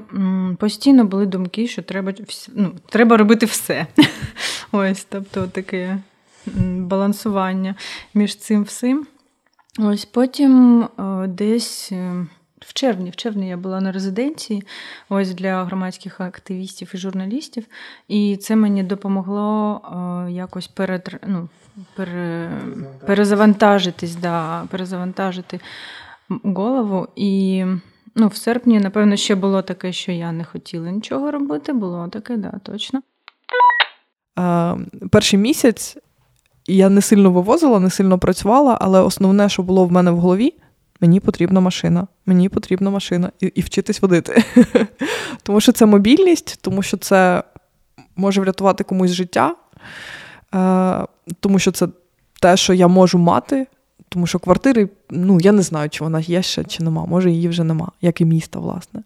постійно 0.58 1.06
були 1.06 1.26
думки, 1.26 1.68
що 1.68 1.82
треба 1.82 2.14
ну, 2.56 2.72
треба 2.90 3.18
робити 3.18 3.46
все. 3.46 3.86
Ось, 4.72 5.08
тобто 5.10 5.48
таке 5.48 5.98
балансування 6.77 7.75
між 8.13 8.36
цим 8.36 8.63
всім. 8.63 9.07
Ось 9.79 10.05
Потім 10.05 10.83
е, 10.83 11.27
десь 11.27 11.91
е, 11.91 12.25
в 12.60 12.74
червні 12.74 13.10
в 13.10 13.15
червні 13.15 13.50
я 13.50 13.57
була 13.57 13.81
на 13.81 13.91
резиденції 13.91 14.63
ось 15.10 15.33
для 15.33 15.63
громадських 15.63 16.21
активістів 16.21 16.91
і 16.93 16.98
журналістів, 16.98 17.65
і 18.07 18.38
це 18.38 18.55
мені 18.55 18.83
допомогло 18.83 19.81
е, 20.27 20.31
якось 20.31 20.67
перед, 20.67 21.21
ну, 21.27 21.50
пере, 21.95 22.51
перезавантажитись, 23.05 24.15
да, 24.15 24.63
перезавантажити 24.71 25.60
голову. 26.43 27.07
І 27.15 27.65
ну, 28.15 28.27
в 28.27 28.36
серпні, 28.36 28.79
напевно, 28.79 29.15
ще 29.15 29.36
було 29.36 29.62
таке, 29.62 29.91
що 29.91 30.12
я 30.12 30.31
не 30.31 30.43
хотіла 30.43 30.91
нічого 30.91 31.31
робити. 31.31 31.74
Було 31.74 32.07
таке, 32.07 32.38
да, 32.38 32.51
точно. 32.63 33.01
Перший 35.12 35.39
місяць 35.39 35.98
я 36.75 36.90
не 36.90 37.01
сильно 37.01 37.32
вивозила, 37.32 37.80
не 37.80 37.90
сильно 37.90 38.20
працювала, 38.20 38.78
але 38.82 39.01
основне, 39.01 39.50
що 39.50 39.63
було 39.63 39.86
в 39.86 39.92
мене 39.92 40.12
в 40.12 40.18
голові, 40.18 40.54
мені 41.01 41.20
потрібна 41.20 41.60
машина. 41.60 42.08
Мені 42.25 42.50
потрібна 42.50 42.90
машина 42.90 43.32
і 43.40 43.46
і 43.46 43.62
вчитись 43.62 44.01
водити. 44.01 44.44
Тому 45.44 45.62
що 45.62 45.72
це 45.72 45.86
мобільність, 45.86 46.60
тому 46.62 46.82
що 46.82 46.98
це 46.98 47.44
може 48.16 48.42
врятувати 48.42 48.84
комусь 48.84 49.12
життя, 49.12 49.56
е, 50.56 51.08
тому 51.40 51.60
що 51.60 51.72
це 51.72 51.88
те, 52.42 52.58
що 52.58 52.74
я 52.74 52.88
можу 52.88 53.18
мати. 53.18 53.68
Тому 54.13 54.27
що 54.27 54.39
квартири, 54.39 54.89
ну 55.10 55.39
я 55.41 55.51
не 55.51 55.62
знаю, 55.62 55.89
чи 55.89 56.03
вона 56.03 56.20
є 56.20 56.41
ще, 56.41 56.63
чи 56.63 56.84
нема. 56.84 57.06
Може, 57.06 57.32
її 57.32 57.48
вже 57.48 57.63
нема, 57.63 57.91
як 58.01 58.22
і 58.22 58.25
міста, 58.25 58.60
власне. 58.60 59.03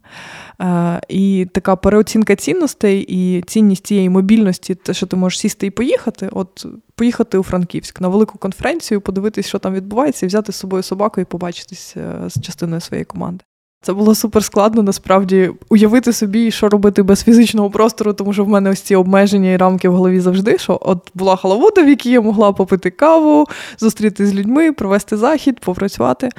Е, 0.62 1.02
І 1.10 1.48
така 1.54 1.76
переоцінка 1.76 2.36
цінностей 2.36 3.06
і 3.10 3.42
цінність 3.42 3.88
цієї 3.88 4.10
мобільності, 4.10 4.76
те, 4.76 4.94
що 4.94 5.06
ти 5.06 5.16
можеш 5.16 5.40
сісти 5.40 5.68
і 5.68 5.70
поїхати. 5.70 6.30
От 6.32 6.66
поїхати 6.96 7.38
у 7.38 7.44
Франківськ 7.44 8.02
на 8.02 8.08
велику 8.08 8.38
конференцію, 8.38 9.02
подивитись, 9.02 9.48
що 9.48 9.60
там 9.60 9.74
відбувається, 9.74 10.26
і 10.26 10.28
взяти 10.28 10.52
з 10.52 10.56
собою 10.56 10.84
собаку 10.84 11.22
і 11.22 11.26
побачитись 11.26 11.98
е, 11.98 12.30
з 12.30 12.42
частиною 12.42 12.82
своєї 12.82 13.06
команди. 13.06 13.44
Це 13.86 13.94
було 13.94 14.16
супер 14.16 14.44
складно, 14.44 14.84
насправді 14.84 15.52
уявити 15.70 16.14
собі, 16.14 16.52
що 16.52 16.70
робити 16.70 17.04
без 17.04 17.24
фізичного 17.24 17.70
простору, 17.70 18.14
тому 18.14 18.34
що 18.34 18.44
в 18.46 18.48
мене 18.48 18.70
ось 18.70 18.82
ці 18.82 18.96
обмеження 18.96 19.52
і 19.52 19.58
рамки 19.58 19.90
в 19.90 19.96
голові 19.96 20.20
завжди. 20.20 20.58
Що 20.58 20.80
от 20.82 21.12
була 21.14 21.36
халавуда, 21.36 21.84
в 21.84 21.90
якій 21.90 22.10
я 22.10 22.22
могла 22.22 22.52
попити 22.52 22.90
каву, 22.90 23.46
зустрітися 23.80 24.32
з 24.32 24.34
людьми, 24.34 24.72
провести 24.72 25.18
захід, 25.18 25.60
попрацювати. 25.60 26.30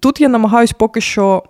Тут 0.00 0.20
я 0.20 0.28
намагаюсь 0.28 0.72
поки 0.72 1.00
що 1.00 1.42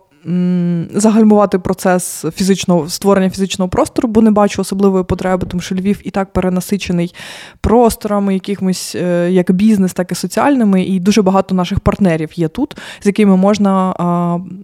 загальмувати 0.95 1.59
процес 1.59 2.25
фізичного 2.35 2.89
створення 2.89 3.31
фізичного 3.31 3.69
простору, 3.69 4.09
бо 4.09 4.23
не 4.23 4.31
бачу 4.31 4.63
особливої 4.63 5.05
потреби, 5.05 5.47
тому 5.51 5.61
що 5.61 5.75
Львів 5.75 6.01
і 6.05 6.11
так 6.11 6.33
перенасичений 6.33 7.15
просторами, 7.61 8.35
якимось 8.35 8.95
е, 8.95 9.31
як 9.31 9.53
бізнес, 9.53 9.93
так 9.93 10.13
і 10.13 10.15
соціальними, 10.15 10.83
і 10.83 11.01
дуже 11.01 11.23
багато 11.23 11.55
наших 11.55 11.81
партнерів 11.81 12.31
є 12.35 12.49
тут, 12.49 12.77
з 13.03 13.07
якими 13.07 13.37
можна 13.37 13.95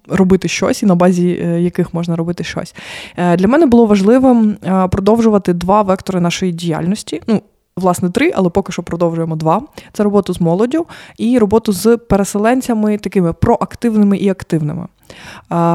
робити 0.08 0.48
щось, 0.48 0.82
і 0.82 0.86
на 0.86 0.94
базі 0.94 1.40
е, 1.44 1.60
яких 1.60 1.94
можна 1.94 2.16
робити 2.16 2.44
щось. 2.44 2.74
Е, 3.16 3.36
для 3.36 3.48
мене 3.48 3.66
було 3.66 3.86
важливим 3.86 4.56
продовжувати 4.90 5.52
два 5.52 5.82
вектори 5.82 6.20
нашої 6.20 6.52
діяльності. 6.52 7.22
Ну, 7.26 7.42
Власне, 7.76 8.10
три, 8.10 8.32
але 8.34 8.50
поки 8.50 8.72
що 8.72 8.82
продовжуємо 8.82 9.36
два: 9.36 9.62
це 9.92 10.02
роботу 10.02 10.34
з 10.34 10.40
молоддю 10.40 10.86
і 11.18 11.38
роботу 11.38 11.72
з 11.72 11.96
переселенцями, 11.96 12.98
такими 12.98 13.32
проактивними 13.32 14.16
і 14.16 14.28
активними. 14.28 14.86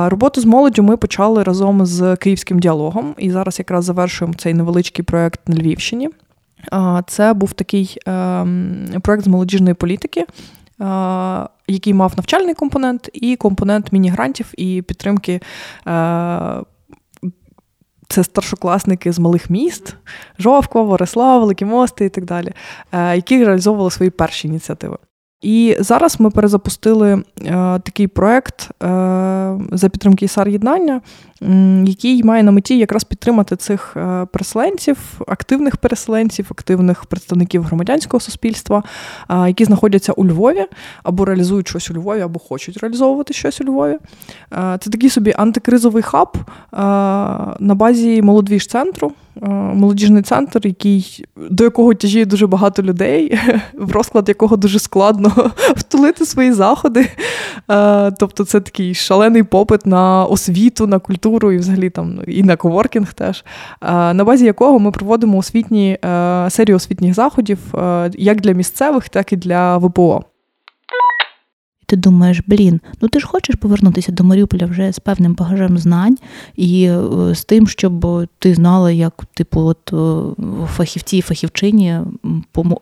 Роботу 0.05 0.41
з 0.41 0.45
молоддю 0.45 0.83
ми 0.83 0.97
почали 0.97 1.43
разом 1.43 1.85
з 1.85 2.15
київським 2.15 2.59
діалогом, 2.59 3.15
і 3.17 3.31
зараз 3.31 3.59
якраз 3.59 3.85
завершуємо 3.85 4.33
цей 4.37 4.53
невеличкий 4.53 5.05
проєкт 5.05 5.49
на 5.49 5.55
Львівщині. 5.55 6.09
Це 7.07 7.33
був 7.33 7.53
такий 7.53 7.97
ем, 8.05 8.87
проєкт 9.01 9.25
з 9.25 9.27
молодіжної 9.27 9.73
політики. 9.73 10.25
Який 11.67 11.93
мав 11.93 12.13
навчальний 12.17 12.53
компонент 12.53 13.09
і 13.13 13.35
компонент 13.35 13.91
міні-грантів 13.91 14.51
і 14.57 14.81
підтримки 14.81 15.41
е, 15.87 15.91
це 18.09 18.23
старшокласники 18.23 19.11
з 19.11 19.19
малих 19.19 19.49
міст, 19.49 19.95
Жовква, 20.39 20.81
Ворислав, 20.81 21.39
Великі 21.41 21.65
Мости 21.65 22.05
і 22.05 22.09
так 22.09 22.25
далі, 22.25 22.51
е, 22.91 23.15
які 23.15 23.45
реалізовували 23.45 23.91
свої 23.91 24.09
перші 24.09 24.47
ініціативи. 24.47 24.97
І 25.41 25.75
зараз 25.79 26.19
ми 26.19 26.29
перезапустили 26.29 27.13
е, 27.13 27.23
такий 27.79 28.07
проект 28.07 28.61
е, 28.61 28.87
за 29.71 29.89
підтримки 29.89 30.25
ІСАР 30.25 30.49
єднання, 30.49 31.01
який 31.85 32.23
має 32.23 32.43
на 32.43 32.51
меті 32.51 32.77
якраз 32.77 33.03
підтримати 33.03 33.55
цих 33.55 33.93
е, 33.97 34.27
переселенців, 34.31 34.97
активних 35.27 35.77
переселенців, 35.77 36.47
активних 36.51 37.05
представників 37.05 37.63
громадянського 37.63 38.21
суспільства, 38.21 38.83
е, 39.29 39.47
які 39.47 39.65
знаходяться 39.65 40.11
у 40.11 40.25
Львові 40.25 40.65
або 41.03 41.25
реалізують 41.25 41.67
щось 41.67 41.91
у 41.91 41.93
Львові, 41.93 42.21
або 42.21 42.39
хочуть 42.39 42.77
реалізовувати 42.77 43.33
щось 43.33 43.61
у 43.61 43.63
Львові. 43.63 43.97
Е, 44.53 44.77
це 44.81 44.89
такий 44.89 45.09
собі 45.09 45.33
антикризовий 45.37 46.03
хаб 46.03 46.37
на 47.59 47.75
базі 47.75 48.21
молодвіж 48.21 48.67
центру. 48.67 49.13
Молодіжний 49.73 50.21
центр, 50.21 50.61
який, 50.63 51.25
до 51.49 51.63
якого 51.63 51.93
тяжіє 51.93 52.25
дуже 52.25 52.47
багато 52.47 52.83
людей, 52.83 53.39
в 53.77 53.91
розклад 53.91 54.29
якого 54.29 54.57
дуже 54.57 54.79
складно 54.79 55.51
втулити 55.75 56.25
свої 56.25 56.51
заходи. 56.51 57.07
Тобто 58.19 58.45
це 58.45 58.61
такий 58.61 58.93
шалений 58.93 59.43
попит 59.43 59.85
на 59.85 60.25
освіту, 60.25 60.87
на 60.87 60.99
культуру 60.99 61.51
і 61.51 61.57
взагалі 61.57 61.89
там 61.89 62.19
і 62.27 62.43
на 62.43 62.55
коворкінг 62.55 63.13
теж, 63.13 63.45
на 64.13 64.23
базі 64.23 64.45
якого 64.45 64.79
ми 64.79 64.91
проводимо 64.91 65.37
освітні 65.37 65.97
е, 66.05 66.47
серію 66.49 66.75
освітніх 66.75 67.13
заходів 67.13 67.59
е, 67.75 68.11
як 68.17 68.41
для 68.41 68.51
місцевих, 68.51 69.09
так 69.09 69.33
і 69.33 69.35
для 69.35 69.77
ВПО 69.77 70.23
ти 71.89 71.95
думаєш, 71.95 72.41
блін, 72.47 72.79
ну 73.01 73.07
ти 73.07 73.19
ж 73.19 73.27
хочеш 73.27 73.55
повернутися 73.55 74.11
до 74.11 74.23
Маріуполя 74.23 74.65
вже 74.65 74.91
з 74.91 74.99
певним 74.99 75.33
багажем 75.33 75.77
знань 75.77 76.17
і 76.55 76.83
е, 76.83 77.01
з 77.35 77.45
тим, 77.45 77.67
щоб 77.67 78.27
ти 78.39 78.53
знала, 78.53 78.91
як 78.91 79.25
типу, 79.33 79.61
от 79.61 79.93
е, 79.93 80.65
фахівці 80.67 81.17
і 81.17 81.21
фахівчині 81.21 81.99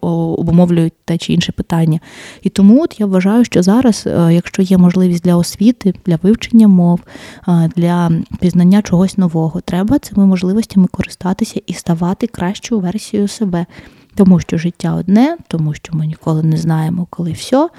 обумовлюють 0.01 0.93
те 1.05 1.17
чи 1.17 1.33
інше 1.33 1.51
питання. 1.51 1.99
І 2.41 2.49
тому 2.49 2.83
от 2.83 2.99
я 2.99 3.05
вважаю, 3.05 3.45
що 3.45 3.63
зараз, 3.63 4.03
е, 4.07 4.33
якщо 4.33 4.61
є 4.61 4.77
можливість 4.77 5.23
для 5.23 5.35
освіти, 5.35 5.93
для 6.05 6.19
вивчення 6.23 6.67
мов, 6.67 6.99
для 7.75 8.11
пізнання 8.39 8.81
чогось 8.81 9.17
нового, 9.17 9.61
треба 9.61 9.99
цими 9.99 10.25
можливостями 10.25 10.87
користатися 10.87 11.61
і 11.67 11.73
ставати 11.73 12.27
кращою 12.27 12.81
версією 12.81 13.27
себе. 13.27 13.65
Тому 14.17 14.39
що 14.39 14.57
життя 14.57 14.95
одне, 14.95 15.37
тому 15.47 15.73
що 15.73 15.95
ми 15.95 16.07
ніколи 16.07 16.43
не 16.43 16.57
знаємо, 16.57 17.07
коли 17.09 17.31
все, 17.31 17.69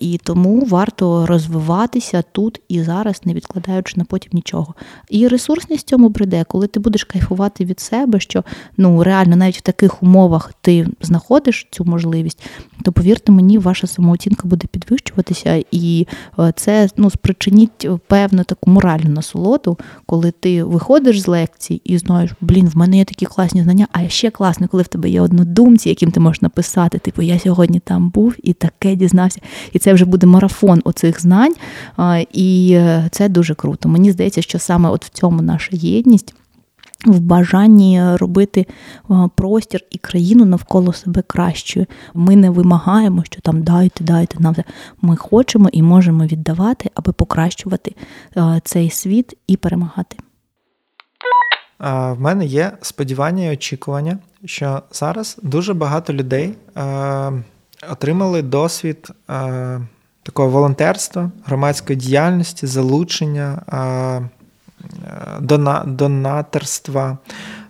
і 0.00 0.20
тому 0.24 0.64
варто 0.64 1.26
розвиватися 1.26 2.22
тут 2.32 2.60
і 2.68 2.82
зараз, 2.82 3.20
не 3.24 3.34
відкладаючи 3.34 3.94
на 3.96 4.04
потім 4.04 4.30
нічого. 4.34 4.74
І 5.10 5.28
ресурсність 5.28 5.88
цьому 5.88 6.08
бреде, 6.08 6.44
коли 6.48 6.66
ти 6.66 6.80
будеш 6.80 7.04
кайфувати 7.04 7.64
від 7.64 7.80
себе, 7.80 8.20
що 8.20 8.44
ну 8.76 9.02
реально 9.02 9.36
навіть 9.36 9.56
в 9.56 9.60
таких 9.60 10.02
умовах 10.02 10.52
ти 10.60 10.88
знаходиш 11.00 11.68
цю 11.70 11.84
можливість, 11.84 12.42
то 12.82 12.92
повірте 12.92 13.32
мені, 13.32 13.58
ваша 13.58 13.86
самооцінка 13.86 14.48
буде 14.48 14.66
підвищуватися, 14.66 15.64
і 15.70 16.06
е, 16.38 16.52
це 16.56 16.88
ну 16.96 17.10
спричинить 17.10 17.88
певну 18.06 18.44
таку 18.44 18.70
моральну 18.70 19.10
насолоду, 19.10 19.78
коли 20.06 20.30
ти 20.30 20.64
виходиш 20.64 21.20
з 21.20 21.28
лекції 21.28 21.80
і 21.84 21.98
знаєш, 21.98 22.30
блін, 22.40 22.68
в 22.68 22.76
мене 22.76 22.96
є 22.96 23.04
такі 23.04 23.26
класні 23.26 23.62
знання, 23.62 23.86
а 23.92 24.08
ще 24.08 24.30
класно, 24.30 24.68
коли 24.68 24.82
в 24.82 24.88
тебе 24.88 25.08
є 25.08 25.20
однодумці, 25.20 25.65
думці, 25.66 25.88
яким 25.88 26.10
ти 26.10 26.20
можеш 26.20 26.42
написати, 26.42 26.98
типу, 26.98 27.22
я 27.22 27.38
сьогодні 27.38 27.80
там 27.80 28.08
був 28.08 28.34
і 28.42 28.52
таке 28.52 28.96
дізнався. 28.96 29.40
І 29.72 29.78
це 29.78 29.92
вже 29.92 30.04
буде 30.04 30.26
марафон 30.26 30.80
оцих 30.84 31.20
знань. 31.20 31.54
І 32.32 32.72
е, 32.72 33.08
це 33.10 33.28
дуже 33.28 33.54
круто. 33.54 33.88
Мені 33.88 34.12
здається, 34.12 34.42
що 34.42 34.58
саме 34.58 34.88
от 34.88 35.04
в 35.04 35.08
цьому 35.08 35.42
наша 35.42 35.70
єдність. 35.72 36.34
В 37.06 37.20
бажанні 37.20 38.16
робити 38.16 38.66
простір 39.34 39.80
і 39.90 39.98
країну 39.98 40.44
навколо 40.44 40.92
себе 40.92 41.22
кращою. 41.26 41.86
Ми 42.14 42.36
не 42.36 42.50
вимагаємо, 42.50 43.24
що 43.24 43.40
там 43.40 43.62
дайте, 43.62 44.04
дайте 44.04 44.40
нам. 44.40 44.54
Ми 45.02 45.16
хочемо 45.16 45.68
і 45.72 45.82
можемо 45.82 46.24
віддавати, 46.24 46.90
аби 46.94 47.12
покращувати 47.12 47.94
цей 48.64 48.90
світ 48.90 49.34
і 49.46 49.56
перемагати. 49.56 50.16
В 51.78 52.14
мене 52.20 52.46
є 52.46 52.72
сподівання 52.82 53.44
і 53.44 53.52
очікування, 53.52 54.18
що 54.44 54.82
зараз 54.92 55.38
дуже 55.42 55.74
багато 55.74 56.12
людей 56.12 56.54
отримали 57.90 58.42
досвід 58.42 59.10
такого 60.22 60.48
волонтерства, 60.48 61.30
громадської 61.44 61.98
діяльності, 61.98 62.66
залучення, 62.66 63.62
дона, 65.40 65.84
донатерства. 65.86 67.18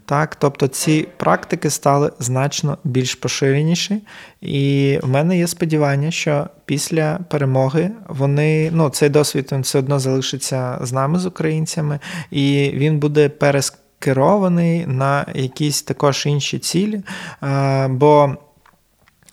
Так, 0.05 0.37
Тобто 0.37 0.69
ці 0.69 1.09
практики 1.17 1.71
стали 1.71 2.13
значно 2.19 2.79
більш 2.85 3.15
поширеніші, 3.15 4.03
і 4.41 4.99
в 5.03 5.09
мене 5.09 5.39
є 5.39 5.47
сподівання, 5.47 6.11
що 6.11 6.47
після 6.65 7.19
перемоги 7.31 7.91
вони 8.09 8.71
ну 8.71 8.89
цей 8.89 9.09
досвід 9.09 9.49
він 9.53 9.61
все 9.61 9.79
одно 9.79 9.99
залишиться 9.99 10.79
з 10.83 10.93
нами, 10.93 11.19
з 11.19 11.27
українцями, 11.27 11.99
і 12.31 12.71
він 12.75 12.99
буде 12.99 13.29
переск 13.29 13.79
керований 13.99 14.87
на 14.87 15.27
якісь 15.35 15.83
також 15.83 16.27
інші 16.27 16.59
цілі. 16.59 17.03
Е, 17.43 17.89
бо 17.89 18.37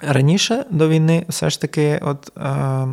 раніше 0.01 0.65
до 0.69 0.89
війни 0.89 1.25
все 1.29 1.49
ж 1.49 1.61
таки, 1.61 1.99
от. 2.03 2.37
Е, 2.37 2.87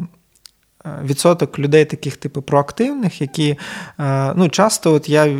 відсоток 1.05 1.59
людей, 1.59 1.85
таких 1.85 2.17
типу 2.17 2.43
проактивних, 2.43 3.21
які 3.21 3.59
е, 4.01 4.33
ну, 4.37 4.49
часто 4.49 4.93
от 4.93 5.09
я 5.09 5.39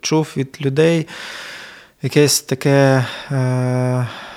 чув 0.00 0.34
від 0.36 0.56
людей 0.60 1.06
якесь 2.02 2.42
таке 2.42 3.04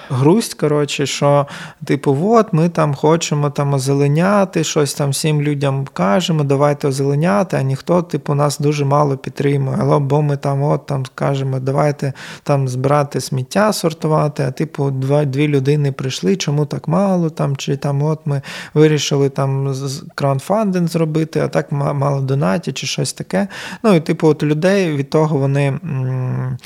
грусть, 0.09 0.53
коротше, 0.53 1.05
що, 1.05 1.47
типу, 1.85 2.17
от 2.21 2.53
ми 2.53 2.69
там 2.69 2.95
хочемо 2.95 3.49
там 3.49 3.73
озеленяти, 3.73 4.63
щось 4.63 4.93
там 4.93 5.09
всім 5.09 5.41
людям 5.41 5.87
кажемо, 5.93 6.43
давайте 6.43 6.87
озеленяти, 6.87 7.57
а 7.57 7.61
ніхто, 7.61 8.01
типу, 8.01 8.33
нас 8.35 8.59
дуже 8.59 8.85
мало 8.85 9.17
підтримує. 9.17 9.77
Або 9.81 10.21
ми 10.21 10.37
там 10.37 10.63
от 10.63 10.85
там 10.85 11.03
кажемо, 11.15 11.59
давайте 11.59 12.13
там 12.43 12.67
збирати 12.67 13.21
сміття, 13.21 13.73
сортувати, 13.73 14.43
а 14.47 14.51
типу, 14.51 14.91
два, 14.91 15.25
дві 15.25 15.47
людини 15.47 15.91
прийшли, 15.91 16.35
чому 16.35 16.65
так 16.65 16.87
мало, 16.87 17.29
там, 17.29 17.55
чи 17.55 17.77
там 17.77 18.03
от 18.03 18.19
ми 18.25 18.41
вирішили 18.73 19.29
там 19.29 19.73
краундфандинг 20.15 20.87
зробити, 20.87 21.39
а 21.39 21.47
так 21.47 21.71
мало 21.71 22.21
донаті, 22.21 22.71
чи 22.71 22.87
щось 22.87 23.13
таке. 23.13 23.47
Ну, 23.83 23.93
і 23.93 23.99
типу, 23.99 24.27
от 24.27 24.43
людей 24.43 24.95
від 24.95 25.09
того 25.09 25.37
вони 25.37 25.67
м- 25.67 26.57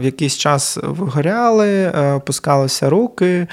в 0.00 0.04
якийсь 0.04 0.36
час 0.36 0.78
вигоряли, 0.82 1.90
опускалися 1.90 2.83
опускалися 2.84 2.90
руки, 2.90 3.46
е, 3.46 3.48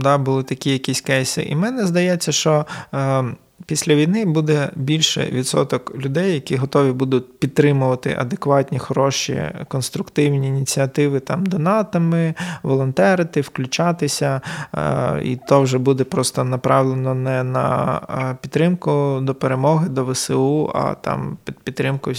да, 0.00 0.18
були 0.18 0.42
такі 0.42 0.70
якісь 0.70 1.00
кейси. 1.00 1.42
І 1.42 1.56
мене 1.56 1.86
здається, 1.86 2.32
що. 2.32 2.66
Після 3.66 3.94
війни 3.94 4.24
буде 4.24 4.70
більше 4.74 5.28
відсоток 5.32 5.96
людей, 5.96 6.34
які 6.34 6.56
готові 6.56 6.92
будуть 6.92 7.38
підтримувати 7.38 8.16
адекватні, 8.18 8.78
хороші, 8.78 9.42
конструктивні 9.68 10.48
ініціативи 10.48 11.20
там 11.20 11.46
донатами, 11.46 12.34
волонтерити, 12.62 13.40
включатися. 13.40 14.40
Е, 14.76 15.20
і 15.24 15.38
то 15.48 15.62
вже 15.62 15.78
буде 15.78 16.04
просто 16.04 16.44
направлено 16.44 17.14
не 17.14 17.44
на 17.44 18.00
е, 18.10 18.36
підтримку 18.40 19.18
до 19.22 19.34
перемоги 19.34 19.88
до 19.88 20.04
ВСУ, 20.04 20.70
а 20.74 20.94
там 20.94 21.38
підтримку 21.64 22.12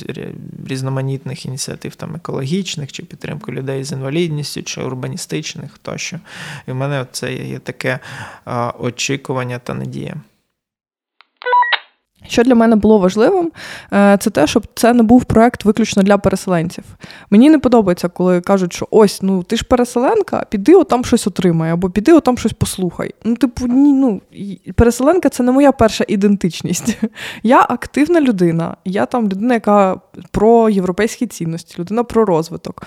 різноманітних 0.67 1.45
ініціатив, 1.45 1.95
там 1.95 2.15
екологічних, 2.15 2.91
чи 2.91 3.03
підтримку 3.03 3.51
людей 3.51 3.83
з 3.83 3.91
інвалідністю, 3.91 4.63
чи 4.63 4.81
урбаністичних 4.81 5.77
тощо. 5.77 6.19
І 6.67 6.71
в 6.71 6.75
мене 6.75 7.05
це 7.11 7.33
є 7.33 7.59
таке 7.59 7.99
е, 8.47 8.71
очікування 8.79 9.59
та 9.59 9.73
надія. 9.73 10.15
Що 12.27 12.43
для 12.43 12.55
мене 12.55 12.75
було 12.75 12.99
важливим, 12.99 13.51
е, 13.93 14.17
це 14.19 14.29
те, 14.29 14.47
щоб 14.47 14.67
це 14.75 14.93
не 14.93 15.03
був 15.03 15.25
проект 15.25 15.65
виключно 15.65 16.03
для 16.03 16.17
переселенців. 16.17 16.83
Мені 17.29 17.49
не 17.49 17.59
подобається, 17.59 18.07
коли 18.07 18.41
кажуть, 18.41 18.73
що 18.73 18.87
ось 18.91 19.21
ну 19.21 19.43
ти 19.43 19.55
ж 19.55 19.63
переселенка, 19.63 20.45
піди 20.49 20.75
отам 20.75 21.05
щось 21.05 21.27
отримай, 21.27 21.71
або 21.71 21.89
піди 21.89 22.13
отам 22.13 22.37
щось 22.37 22.53
послухай. 22.53 23.13
Ну, 23.23 23.35
типу, 23.35 23.67
ні, 23.67 23.93
ну 23.93 24.21
переселенка 24.75 25.29
це 25.29 25.43
не 25.43 25.51
моя 25.51 25.71
перша 25.71 26.05
ідентичність. 26.07 26.97
Я 27.43 27.65
активна 27.69 28.21
людина, 28.21 28.77
я 28.85 29.05
там 29.05 29.23
людина, 29.25 29.53
яка 29.53 29.99
про 30.31 30.69
європейські 30.69 31.27
цінності, 31.27 31.75
людина 31.79 32.03
про 32.03 32.25
розвиток. 32.25 32.83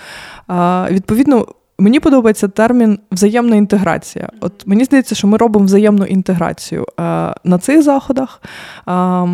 Відповідно. 0.89 1.47
Мені 1.79 1.99
подобається 1.99 2.47
термін 2.47 2.99
взаємна 3.11 3.55
інтеграція. 3.55 4.29
От 4.41 4.67
мені 4.67 4.83
здається, 4.83 5.15
що 5.15 5.27
ми 5.27 5.37
робимо 5.37 5.65
взаємну 5.65 6.05
інтеграцію 6.05 6.85
е, 6.99 7.03
на 7.43 7.57
цих 7.59 7.81
заходах. 7.81 8.41
Е, 8.87 9.27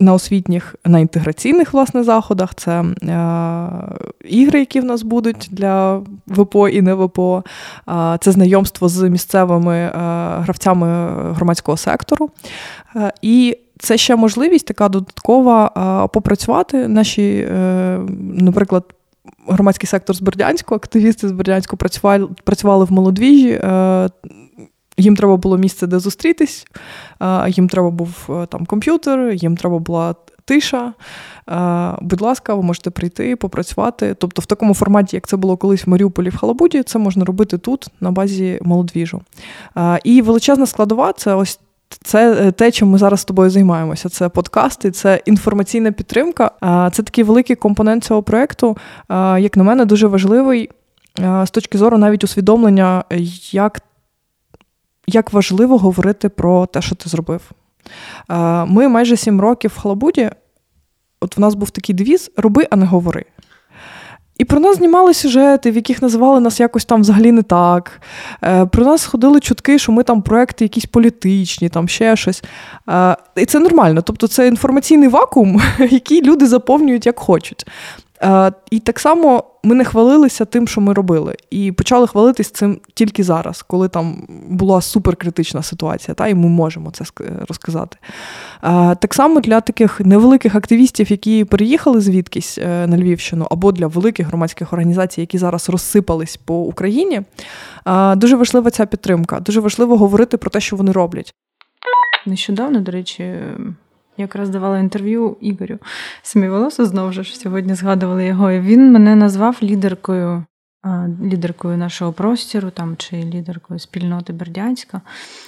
на 0.00 0.14
освітніх, 0.14 0.76
на 0.84 0.98
інтеграційних 0.98 1.72
власне 1.72 2.04
заходах 2.04 2.54
це 2.54 2.80
е, 2.80 2.84
ігри, 4.24 4.58
які 4.58 4.80
в 4.80 4.84
нас 4.84 5.02
будуть 5.02 5.48
для 5.50 6.02
ВПО 6.26 6.68
і 6.68 6.82
не 6.82 6.94
ВПО, 6.94 7.44
е, 7.88 8.18
це 8.20 8.32
знайомство 8.32 8.88
з 8.88 9.08
місцевими 9.08 9.76
е, 9.76 9.90
гравцями 10.38 10.86
громадського 11.32 11.76
сектору. 11.76 12.30
Е, 12.96 13.12
і 13.22 13.58
це 13.78 13.96
ще 13.96 14.16
можливість 14.16 14.66
така 14.66 14.88
додаткова 14.88 16.08
попрацювати. 16.12 16.88
Наші, 16.88 17.48
наприклад, 18.18 18.84
громадський 19.48 19.86
сектор 19.86 20.16
з 20.16 20.20
Бердянську, 20.20 20.74
активісти 20.74 21.28
з 21.28 21.32
Бердянську 21.32 21.76
працювали 21.76 22.28
працювали 22.44 22.84
в 22.84 22.92
молодвіжі. 22.92 23.50
Е, 23.50 24.08
їм 24.96 25.16
треба 25.16 25.36
було 25.36 25.58
місце, 25.58 25.86
де 25.86 25.98
зустрітись, 25.98 26.66
е, 27.22 27.50
їм 27.50 27.68
треба 27.68 27.90
був 27.90 28.26
е, 28.30 28.46
там 28.46 28.66
комп'ютер, 28.66 29.32
їм 29.32 29.56
треба 29.56 29.78
була 29.78 30.14
тиша. 30.44 30.92
Будь 32.00 32.20
ласка, 32.20 32.54
ви 32.54 32.62
можете 32.62 32.90
прийти, 32.90 33.36
попрацювати. 33.36 34.14
Тобто, 34.18 34.42
в 34.42 34.46
такому 34.46 34.74
форматі, 34.74 35.16
як 35.16 35.26
це 35.26 35.36
було 35.36 35.56
колись 35.56 35.86
в 35.86 35.90
Маріуполі 35.90 36.28
в 36.28 36.36
Халабуді, 36.36 36.82
це 36.82 36.98
можна 36.98 37.24
робити 37.24 37.58
тут, 37.58 37.86
на 38.00 38.10
базі 38.10 38.58
молодвіжу. 38.62 39.22
І 40.04 40.22
величезна 40.22 40.66
складова 40.66 41.12
це 41.12 41.34
ось 41.34 41.60
це 42.04 42.32
е, 42.32 42.52
те, 42.52 42.70
чим 42.70 42.88
ми 42.88 42.98
зараз 42.98 43.20
з 43.20 43.24
тобою 43.24 43.50
займаємося. 43.50 44.08
Це 44.08 44.28
подкасти, 44.28 44.90
це 44.90 45.22
інформаційна 45.26 45.92
підтримка. 45.92 46.50
Це 46.92 47.02
такий 47.02 47.24
великий 47.24 47.56
компонент 47.56 48.04
цього 48.04 48.22
проєкту, 48.22 48.76
як 49.38 49.56
на 49.56 49.62
мене, 49.62 49.84
дуже 49.84 50.06
важливий 50.06 50.70
з 51.44 51.50
точки 51.50 51.78
зору 51.78 51.98
навіть 51.98 52.24
усвідомлення, 52.24 53.04
як, 53.52 53.80
як 55.06 55.32
важливо 55.32 55.78
говорити 55.78 56.28
про 56.28 56.66
те, 56.66 56.82
що 56.82 56.94
ти 56.94 57.08
зробив. 57.08 57.50
Ми 58.66 58.88
майже 58.88 59.16
сім 59.16 59.40
років 59.40 59.72
в 59.76 59.80
Халабуді. 59.80 60.30
От 61.20 61.36
в 61.36 61.40
нас 61.40 61.54
був 61.54 61.70
такий 61.70 61.94
девіз 61.94 62.30
роби, 62.36 62.66
а 62.70 62.76
не 62.76 62.86
говори. 62.86 63.24
І 64.38 64.44
про 64.44 64.60
нас 64.60 64.76
знімали 64.76 65.14
сюжети, 65.14 65.70
в 65.70 65.76
яких 65.76 66.02
називали 66.02 66.40
нас 66.40 66.60
якось 66.60 66.84
там 66.84 67.00
взагалі 67.00 67.32
не 67.32 67.42
так. 67.42 68.00
Е, 68.44 68.66
про 68.66 68.84
нас 68.84 69.04
ходили 69.04 69.40
чутки, 69.40 69.78
що 69.78 69.92
ми 69.92 70.02
там 70.02 70.22
проекти 70.22 70.64
якісь 70.64 70.86
політичні, 70.86 71.68
там 71.68 71.88
ще 71.88 72.16
щось. 72.16 72.42
Е, 72.88 73.16
і 73.36 73.44
це 73.44 73.58
нормально. 73.58 74.02
Тобто 74.02 74.26
це 74.26 74.48
інформаційний 74.48 75.08
вакуум, 75.08 75.60
який 75.78 76.22
люди 76.22 76.46
заповнюють 76.46 77.06
як 77.06 77.18
хочуть. 77.18 77.66
Е, 78.22 78.52
і 78.70 78.80
так 78.80 79.00
само 79.00 79.44
ми 79.64 79.74
не 79.74 79.84
хвалилися 79.84 80.44
тим, 80.44 80.68
що 80.68 80.80
ми 80.80 80.92
робили, 80.92 81.34
і 81.50 81.72
почали 81.72 82.06
хвалитись 82.06 82.50
цим 82.50 82.80
тільки 82.94 83.24
зараз, 83.24 83.62
коли 83.62 83.88
там 83.88 84.26
була 84.48 84.80
суперкритична 84.80 85.62
ситуація, 85.62 86.14
та 86.14 86.28
і 86.28 86.34
ми 86.34 86.48
можемо 86.48 86.90
це 86.90 87.04
розказати. 87.48 87.96
Е, 88.64 88.94
так 88.94 89.14
само 89.14 89.40
для 89.40 89.60
таких 89.60 90.00
невеликих 90.00 90.54
активістів, 90.54 91.10
які 91.10 91.44
переїхали 91.44 92.00
звідкись 92.00 92.58
е, 92.58 92.86
на 92.86 92.98
Львівщину, 92.98 93.46
або 93.50 93.72
для 93.72 93.86
великих 93.86 94.26
громадських 94.26 94.72
організацій, 94.72 95.20
які 95.20 95.38
зараз 95.38 95.68
розсипались 95.68 96.36
по 96.36 96.60
Україні, 96.62 97.22
дуже 98.16 98.36
важлива 98.36 98.70
ця 98.70 98.86
підтримка. 98.86 99.40
Дуже 99.40 99.60
важливо 99.60 99.96
говорити 99.96 100.36
про 100.36 100.50
те, 100.50 100.60
що 100.60 100.76
вони 100.76 100.92
роблять. 100.92 101.34
Нещодавно, 102.26 102.80
до 102.80 102.92
речі. 102.92 103.34
Якраз 104.18 104.50
давала 104.50 104.78
інтерв'ю 104.78 105.36
Ігорю 105.40 105.78
Сміволосу, 106.22 106.84
знову 106.84 107.12
ж 107.12 107.38
сьогодні 107.38 107.74
згадували 107.74 108.24
його. 108.24 108.50
і 108.50 108.60
Він 108.60 108.92
мене 108.92 109.16
назвав 109.16 109.56
лідеркою 109.62 110.44
лідеркою 111.22 111.76
нашого 111.76 112.12
простіру 112.12 112.70
там, 112.70 112.96
чи 112.96 113.16
лідеркою 113.16 113.80
спільноти 113.80 114.32
Бердянська. 114.32 115.00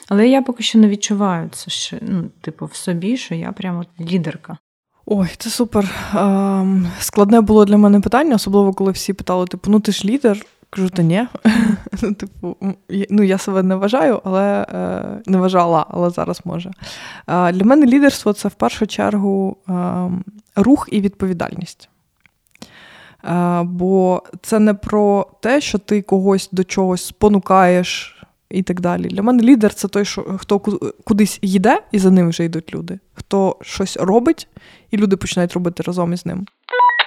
Але 0.09 0.29
я 0.29 0.43
поки 0.43 0.63
що 0.63 0.79
не 0.79 0.89
відчуваю 0.89 1.49
це 1.53 1.71
ще, 1.71 1.99
ну, 2.03 2.25
типу, 2.41 2.67
в 2.67 2.75
собі, 2.75 3.17
що 3.17 3.35
я 3.35 3.53
прямо 3.53 3.85
лідерка. 4.01 4.59
Ой, 5.07 5.29
це 5.39 5.51
супер. 5.51 5.95
Ем, 6.15 6.87
складне 7.01 7.41
було 7.41 7.65
для 7.65 7.77
мене 7.77 8.01
питання, 8.01 8.35
особливо 8.35 8.73
коли 8.73 8.93
всі 8.93 9.13
питали: 9.13 9.47
типу, 9.47 9.71
ну 9.71 9.81
ти 9.81 9.93
ж 9.93 10.09
лідер. 10.09 10.47
Кажу, 10.71 10.89
та 10.89 11.03
ні. 11.03 11.27
Ну, 12.03 12.15
типу, 12.15 12.57
ну, 13.11 13.23
я 13.23 13.39
себе 13.39 13.63
не 13.63 13.75
вважаю, 13.75 14.21
але 14.25 14.67
е, 14.75 15.23
не 15.27 15.39
вважала, 15.39 15.87
але 15.89 16.11
зараз 16.11 16.41
може. 16.45 16.71
Для 17.27 17.65
мене 17.65 17.87
лідерство 17.87 18.33
це 18.33 18.49
в 18.49 18.55
першу 18.55 18.87
чергу 18.87 19.57
ем, 19.69 20.25
рух 20.57 20.89
і 20.93 21.01
відповідальність. 21.01 21.89
Бо 23.63 24.23
це 24.43 24.59
не 24.59 24.75
про 24.75 25.27
те, 25.41 25.61
що 25.61 25.79
ти 25.79 26.03
когось 26.03 26.49
до 26.53 26.65
чогось 26.65 27.05
спонукаєш 27.05 28.23
і 28.51 28.63
так 28.63 28.81
далі. 28.81 29.09
Для 29.09 29.23
мене 29.23 29.43
лідер 29.43 29.75
це 29.75 29.89
той, 29.89 30.05
що 30.05 30.23
хто 30.23 30.59
кудись 31.05 31.39
їде, 31.43 31.83
і 31.93 31.99
за 31.99 32.11
ним 32.11 32.29
вже 32.29 32.45
йдуть 32.45 32.75
люди. 32.75 32.99
Хто 33.15 33.57
щось 33.63 33.97
робить, 33.97 34.49
і 34.91 34.97
люди 34.97 35.17
починають 35.17 35.53
робити 35.53 35.83
разом 35.87 36.13
із 36.13 36.27
ним. 36.27 36.47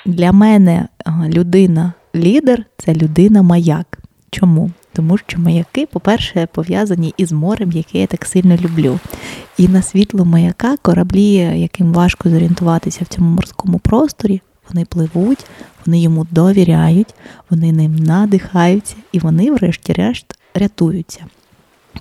Для 0.05 0.31
мене 0.31 0.87
людина 1.27 1.93
лідер 2.15 2.65
це 2.77 2.93
людина-маяк. 2.93 3.99
Чому? 4.31 4.71
Тому 4.93 5.17
що 5.17 5.39
маяки, 5.39 5.85
по-перше, 5.85 6.47
пов'язані 6.53 7.13
із 7.17 7.31
морем, 7.31 7.71
яке 7.71 7.99
я 7.99 8.07
так 8.07 8.25
сильно 8.25 8.55
люблю. 8.57 8.99
І 9.57 9.67
на 9.67 9.81
світло 9.81 10.25
маяка 10.25 10.77
кораблі, 10.77 11.33
яким 11.35 11.93
важко 11.93 12.29
зорієнтуватися 12.29 12.99
в 13.05 13.07
цьому 13.07 13.29
морському 13.29 13.79
просторі, 13.79 14.41
вони 14.69 14.85
пливуть, 14.85 15.45
вони 15.85 16.01
йому 16.01 16.27
довіряють, 16.31 17.15
вони 17.49 17.71
ним 17.71 17.95
надихаються 17.95 18.95
і 19.11 19.19
вони, 19.19 19.51
врешті-решт, 19.51 20.25
рятуються. 20.53 21.25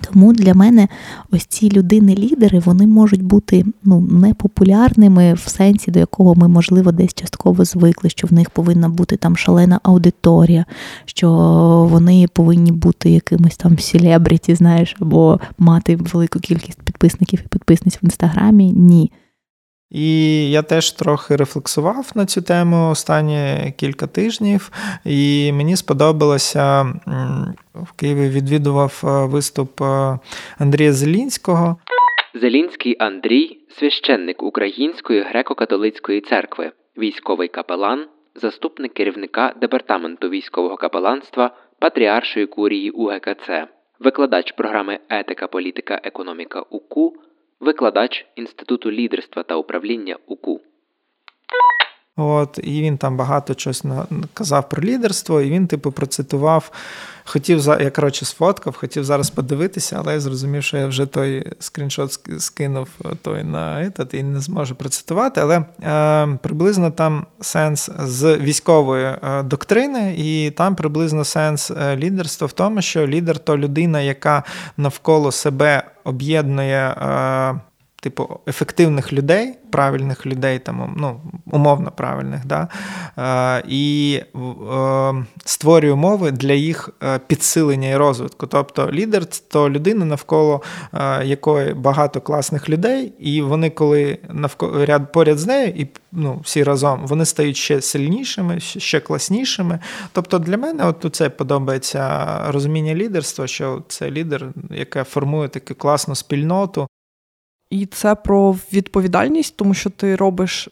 Тому 0.00 0.32
для 0.32 0.54
мене 0.54 0.88
ось 1.30 1.44
ці 1.44 1.70
людини-лідери 1.70 2.58
вони 2.58 2.86
можуть 2.86 3.22
бути 3.22 3.64
ну, 3.84 4.00
непопулярними 4.00 5.34
в 5.34 5.48
сенсі, 5.48 5.90
до 5.90 5.98
якого 5.98 6.34
ми, 6.34 6.48
можливо, 6.48 6.92
десь 6.92 7.14
частково 7.14 7.64
звикли, 7.64 8.10
що 8.10 8.26
в 8.26 8.32
них 8.32 8.50
повинна 8.50 8.88
бути 8.88 9.16
там 9.16 9.36
шалена 9.36 9.80
аудиторія, 9.82 10.64
що 11.04 11.28
вони 11.90 12.26
повинні 12.32 12.72
бути 12.72 13.10
якимись 13.10 13.56
там 13.56 13.78
селебріті, 13.78 14.54
знаєш, 14.54 14.96
або 15.00 15.40
мати 15.58 15.96
велику 15.96 16.40
кількість 16.40 16.82
підписників 16.82 17.40
і 17.44 17.48
підписниць 17.48 17.98
в 18.02 18.04
інстаграмі. 18.04 18.72
Ні. 18.72 19.10
І 19.92 20.50
я 20.50 20.62
теж 20.62 20.92
трохи 20.92 21.36
рефлексував 21.36 22.12
на 22.14 22.26
цю 22.26 22.42
тему 22.42 22.90
останні 22.90 23.72
кілька 23.76 24.06
тижнів, 24.06 24.70
і 25.04 25.52
мені 25.52 25.76
сподобалося 25.76 26.82
в 27.74 27.92
Києві 27.96 28.28
відвідував 28.28 29.02
е, 29.04 29.26
виступ 29.26 29.82
е, 29.82 30.18
Андрія 30.58 30.92
Зелінського. 30.92 31.76
Зелінський 32.34 32.96
Андрій, 32.98 33.58
священник 33.78 34.42
Української 34.42 35.22
греко-католицької 35.22 36.28
церкви, 36.28 36.72
військовий 36.98 37.48
капелан, 37.48 38.06
заступник 38.34 38.94
керівника 38.94 39.54
департаменту 39.60 40.28
військового 40.28 40.76
капеланства 40.76 41.50
Патріаршої 41.78 42.46
курії 42.46 42.90
УГКЦ, 42.90 43.50
викладач 44.00 44.52
програми 44.52 44.98
Етика, 45.08 45.46
політика, 45.46 46.00
економіка 46.04 46.60
УКУ 46.70 47.14
викладач 47.62 48.26
Інституту 48.36 48.92
лідерства 48.92 49.42
та 49.42 49.56
управління 49.56 50.18
УКУ. 50.26 50.60
От, 52.16 52.60
І 52.62 52.82
він 52.82 52.98
там 52.98 53.16
багато 53.16 53.54
чогось 53.54 53.84
казав 54.34 54.68
про 54.68 54.82
лідерство, 54.82 55.40
і 55.40 55.50
він, 55.50 55.66
типу, 55.66 55.92
процитував 55.92 56.70
Хотів 57.24 57.66
я 57.80 57.90
коротше 57.90 58.24
сфоткав, 58.24 58.76
хотів 58.76 59.04
зараз 59.04 59.30
подивитися, 59.30 59.96
але 59.98 60.12
я 60.12 60.20
зрозумів, 60.20 60.62
що 60.62 60.76
я 60.76 60.86
вже 60.86 61.06
той 61.06 61.52
скріншот 61.58 62.20
скинув 62.38 62.88
той 63.22 63.44
на 63.44 63.76
этот 63.84 64.14
і 64.14 64.22
не 64.22 64.40
зможу 64.40 64.74
процитувати. 64.74 65.40
Але 65.40 65.64
е, 65.82 66.38
приблизно 66.42 66.90
там 66.90 67.26
сенс 67.40 67.90
з 67.98 68.36
військової 68.36 69.04
е, 69.04 69.42
доктрини, 69.42 70.14
і 70.18 70.50
там 70.50 70.76
приблизно 70.76 71.24
сенс 71.24 71.70
е, 71.70 71.96
лідерства 71.96 72.46
в 72.46 72.52
тому, 72.52 72.82
що 72.82 73.06
лідер 73.06 73.38
то 73.38 73.58
людина, 73.58 74.00
яка 74.00 74.42
навколо 74.76 75.32
себе 75.32 75.82
об'єднує. 76.04 76.88
Е, 76.88 77.60
типу, 78.02 78.40
ефективних 78.48 79.12
людей, 79.12 79.54
правильних 79.70 80.26
людей, 80.26 80.58
там, 80.58 80.94
ну, 80.98 81.20
умовно 81.50 81.90
правильних, 81.90 82.46
да, 82.46 82.68
е, 83.18 83.62
і 83.68 84.20
е, 84.72 85.24
створює 85.44 85.92
умови 85.92 86.30
для 86.30 86.52
їх 86.52 86.90
е, 87.02 87.18
підсилення 87.18 87.88
і 87.88 87.96
розвитку. 87.96 88.46
Тобто 88.46 88.92
лідер 88.92 89.26
то 89.26 89.70
людина, 89.70 90.04
навколо 90.04 90.62
якої 91.22 91.74
багато 91.74 92.20
класних 92.20 92.68
людей, 92.68 93.12
і 93.18 93.42
вони, 93.42 93.70
коли 93.70 94.18
навколо 94.28 94.86
ряд 94.86 95.12
поряд 95.12 95.38
з 95.38 95.46
нею, 95.46 95.68
і 95.68 95.86
ну, 96.12 96.40
всі 96.44 96.64
разом, 96.64 97.06
вони 97.06 97.24
стають 97.24 97.56
ще 97.56 97.80
сильнішими, 97.80 98.60
ще 98.60 99.00
класнішими. 99.00 99.78
Тобто 100.12 100.38
для 100.38 100.56
мене 100.56 100.86
от 100.86 101.06
це 101.12 101.30
подобається 101.30 102.26
розуміння 102.48 102.94
лідерства, 102.94 103.46
що 103.46 103.82
це 103.88 104.10
лідер, 104.10 104.48
яке 104.70 105.04
формує 105.04 105.48
таку 105.48 105.74
класну 105.74 106.14
спільноту. 106.14 106.88
І 107.72 107.86
це 107.86 108.14
про 108.14 108.56
відповідальність, 108.72 109.56
тому 109.56 109.74
що 109.74 109.90
ти 109.90 110.16
робиш 110.16 110.68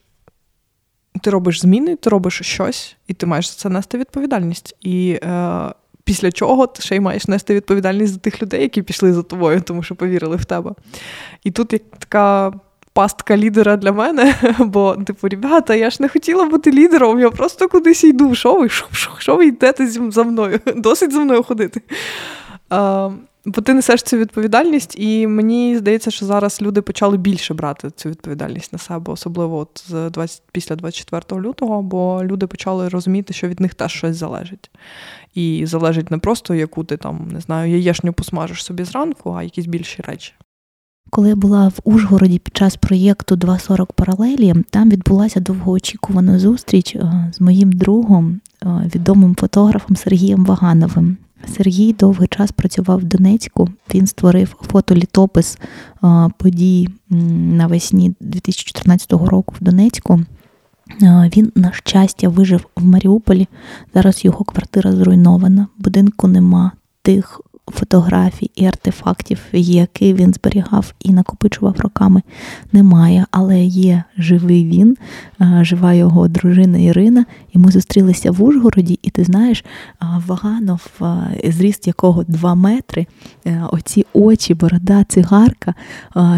ти 1.23 1.31
робиш 1.31 1.61
зміни, 1.61 1.97
ти 1.97 2.11
робиш 2.11 2.41
щось, 2.45 2.97
і 3.07 3.15
ти 3.15 3.27
маєш 3.27 3.51
за 3.51 3.55
це 3.57 3.69
нести 3.69 3.99
відповідальність. 3.99 4.77
І 4.81 5.19
е, 5.23 5.61
після 6.05 6.33
чого 6.33 6.67
ти 6.67 6.83
ще 6.83 6.97
й 6.97 7.01
маєш 7.01 7.29
нести 7.29 7.55
відповідальність 7.55 8.13
за 8.13 8.19
тих 8.19 8.43
людей, 8.43 8.63
які 8.63 8.83
пішли 8.83 9.13
за 9.13 9.23
тобою, 9.23 9.61
тому 9.61 9.83
що 9.83 9.95
повірили 9.95 10.37
в 10.37 10.45
тебе. 10.45 10.75
І 11.45 11.51
тут 11.51 11.73
як 11.73 11.83
така. 11.99 12.53
Пастка 12.93 13.37
лідера 13.37 13.77
для 13.77 13.93
мене, 13.93 14.35
бо, 14.59 14.97
типу, 14.97 15.29
ребята, 15.29 15.75
я 15.75 15.91
ж 15.91 15.97
не 16.01 16.09
хотіла 16.09 16.45
бути 16.45 16.73
лідером, 16.73 17.21
я 17.21 17.31
просто 17.31 17.69
кудись 17.69 18.05
йду. 18.05 18.35
Що 18.35 18.55
ви 18.55 18.69
що, 19.19 19.37
ви 19.37 19.47
йдете 19.47 19.87
за 19.87 20.23
мною? 20.23 20.61
Досить 20.77 21.13
за 21.13 21.21
мною 21.21 21.43
ходити. 21.43 21.83
А, 22.71 23.11
Бо 23.45 23.61
ти 23.61 23.75
несеш 23.75 24.03
цю 24.03 24.17
відповідальність, 24.17 24.95
і 24.99 25.27
мені 25.27 25.77
здається, 25.79 26.11
що 26.11 26.27
зараз 26.27 26.63
люди 26.63 26.83
почали 26.83 27.17
більше 27.17 27.55
брати 27.55 27.91
цю 27.91 28.09
відповідальність 28.09 28.73
на 28.73 28.79
себе, 28.79 29.13
особливо 29.13 29.59
от 29.59 29.85
з 29.89 30.11
20, 30.11 30.43
після 30.53 30.77
24 30.77 31.41
лютого, 31.43 31.83
бо 31.83 32.25
люди 32.25 32.47
почали 32.47 32.89
розуміти, 32.89 33.33
що 33.35 33.49
від 33.49 33.61
них 33.61 33.75
теж 33.75 33.93
щось 33.93 34.17
залежить. 34.17 34.71
І 35.35 35.67
залежить 35.67 36.11
не 36.11 36.19
просто, 36.19 36.55
яку 36.55 36.85
ти 36.85 36.97
там 36.97 37.29
не 37.33 37.41
знаю, 37.41 37.73
яєшню 37.73 38.13
посмажеш 38.13 38.65
собі 38.65 38.85
зранку, 38.85 39.33
а 39.33 39.43
якісь 39.43 39.67
більші 39.67 40.03
речі. 40.03 40.33
Коли 41.11 41.29
я 41.29 41.37
була 41.37 41.69
в 41.69 41.81
Ужгороді 41.85 42.39
під 42.39 42.57
час 42.57 42.77
проєкту 42.77 43.35
2.40 43.35 43.87
паралелі, 43.95 44.55
там 44.71 44.91
відбулася 44.91 45.41
довгоочікувана 45.41 46.39
зустріч 46.39 46.97
е, 46.97 47.31
з 47.35 47.41
моїм 47.41 47.73
другом, 47.73 48.41
е, 48.63 48.91
відомим 48.95 49.35
фотографом 49.35 49.97
Сергієм 49.97 50.45
Вагановим. 50.45 51.17
Сергій 51.49 51.93
довгий 51.93 52.29
час 52.29 52.53
працював 52.53 52.99
в 52.99 53.05
Донецьку. 53.05 53.69
Він 53.95 54.07
створив 54.07 54.57
фотолітопис 54.61 55.59
подій 56.37 56.89
навесні 57.11 58.15
2014 58.21 59.13
року 59.13 59.55
в 59.61 59.65
Донецьку. 59.65 60.21
Він, 61.37 61.53
на 61.55 61.73
щастя, 61.73 62.29
вижив 62.29 62.67
в 62.77 62.85
Маріуполі. 62.85 63.49
Зараз 63.95 64.25
його 64.25 64.45
квартира 64.45 64.93
зруйнована, 64.93 65.67
будинку 65.79 66.29
нема. 66.29 66.73
Тих 67.03 67.41
фотографій 67.71 68.51
і 68.55 68.67
артефактів, 68.67 69.39
які 69.53 70.15
він 70.15 70.35
зберігав 70.35 70.95
і 71.01 71.13
накопичував 71.13 71.81
роками, 71.81 72.23
немає. 72.73 73.27
Але 73.31 73.61
є 73.65 74.05
живий 74.19 74.65
він, 74.65 74.97
жива 75.61 75.95
його 75.95 76.29
дружина 76.29 76.79
Ірина. 76.79 77.25
І 77.53 77.59
ми 77.59 77.73
зустрілися 77.73 78.31
в 78.31 78.43
Ужгороді, 78.43 78.99
і 79.03 79.11
ти 79.11 79.25
знаєш, 79.25 79.65
Ваганов, 80.27 80.87
зріст 81.45 81.87
якого 81.87 82.25
два 82.25 82.55
метри, 82.55 83.07
е, 83.47 83.65
оці 83.73 84.07
очі, 84.13 84.55
борода, 84.55 85.05
цигарка, 85.09 85.75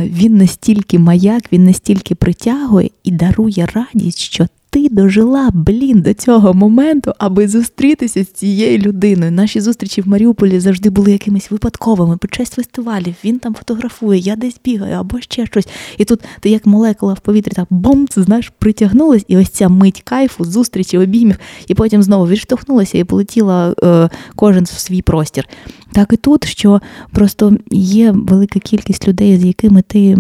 він 0.03 0.37
настільки 0.37 0.99
маяк, 0.99 1.53
він 1.53 1.65
настільки 1.65 2.15
притягує 2.15 2.91
і 3.05 3.11
дарує 3.11 3.67
радість, 3.67 4.19
що 4.19 4.47
ти 4.73 4.89
дожила, 4.91 5.51
блін, 5.55 6.01
до 6.01 6.15
цього 6.15 6.55
моменту, 6.55 7.13
аби 7.19 7.49
зустрітися 7.49 8.25
з 8.25 8.27
цією 8.27 8.79
людиною. 8.79 9.33
Наші 9.33 9.61
зустрічі 9.61 10.01
в 10.01 10.09
Маріуполі 10.09 10.61
завжди 10.61 10.91
були 10.91 11.13
якимись 11.13 11.51
випадковими. 11.51 12.17
Під 12.17 12.35
час 12.35 12.51
фестивалів 12.51 13.15
він 13.25 13.39
там 13.39 13.55
фотографує, 13.55 14.21
я 14.21 14.37
десь 14.37 14.57
бігаю 14.65 14.97
або 14.97 15.21
ще 15.21 15.47
щось. 15.47 15.69
І 15.99 16.05
тут 16.05 16.21
ти 16.41 16.51
як 16.51 16.67
молекула 16.67 17.13
в 17.13 17.21
повітрі, 17.21 17.53
так 17.53 17.67
бом, 17.71 18.07
знаєш, 18.17 18.53
притягнулась, 18.59 19.25
і 19.29 19.37
ось 19.37 19.49
ця 19.49 19.69
мить 19.69 20.03
кайфу, 20.05 20.45
зустрічі, 20.45 20.99
обіймів, 20.99 21.39
і 21.67 21.75
потім 21.75 22.03
знову 22.03 22.27
відштовхнулася 22.27 22.99
і 22.99 23.05
полетіла 23.05 23.75
е, 23.83 24.09
кожен 24.37 24.65
в 24.65 24.69
свій 24.69 25.03
простір. 25.03 25.49
Так 25.93 26.13
і 26.13 26.17
тут, 26.17 26.45
що 26.45 26.81
просто 27.11 27.57
є 27.71 28.11
велика 28.11 28.61
кількість 28.61 29.09
людей, 29.09 29.39
з 29.39 29.45
якими 29.45 29.83
ти 29.83 30.19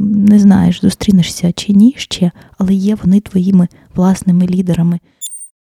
не 0.00 0.38
знаєш, 0.38 0.80
зустрінешся 0.80 1.52
чи 1.52 1.72
ні 1.72 1.94
ще, 1.96 2.30
але 2.58 2.74
є 2.74 2.96
вони 3.04 3.20
твоїми 3.20 3.68
власними 3.94 4.46
лідерами. 4.46 4.98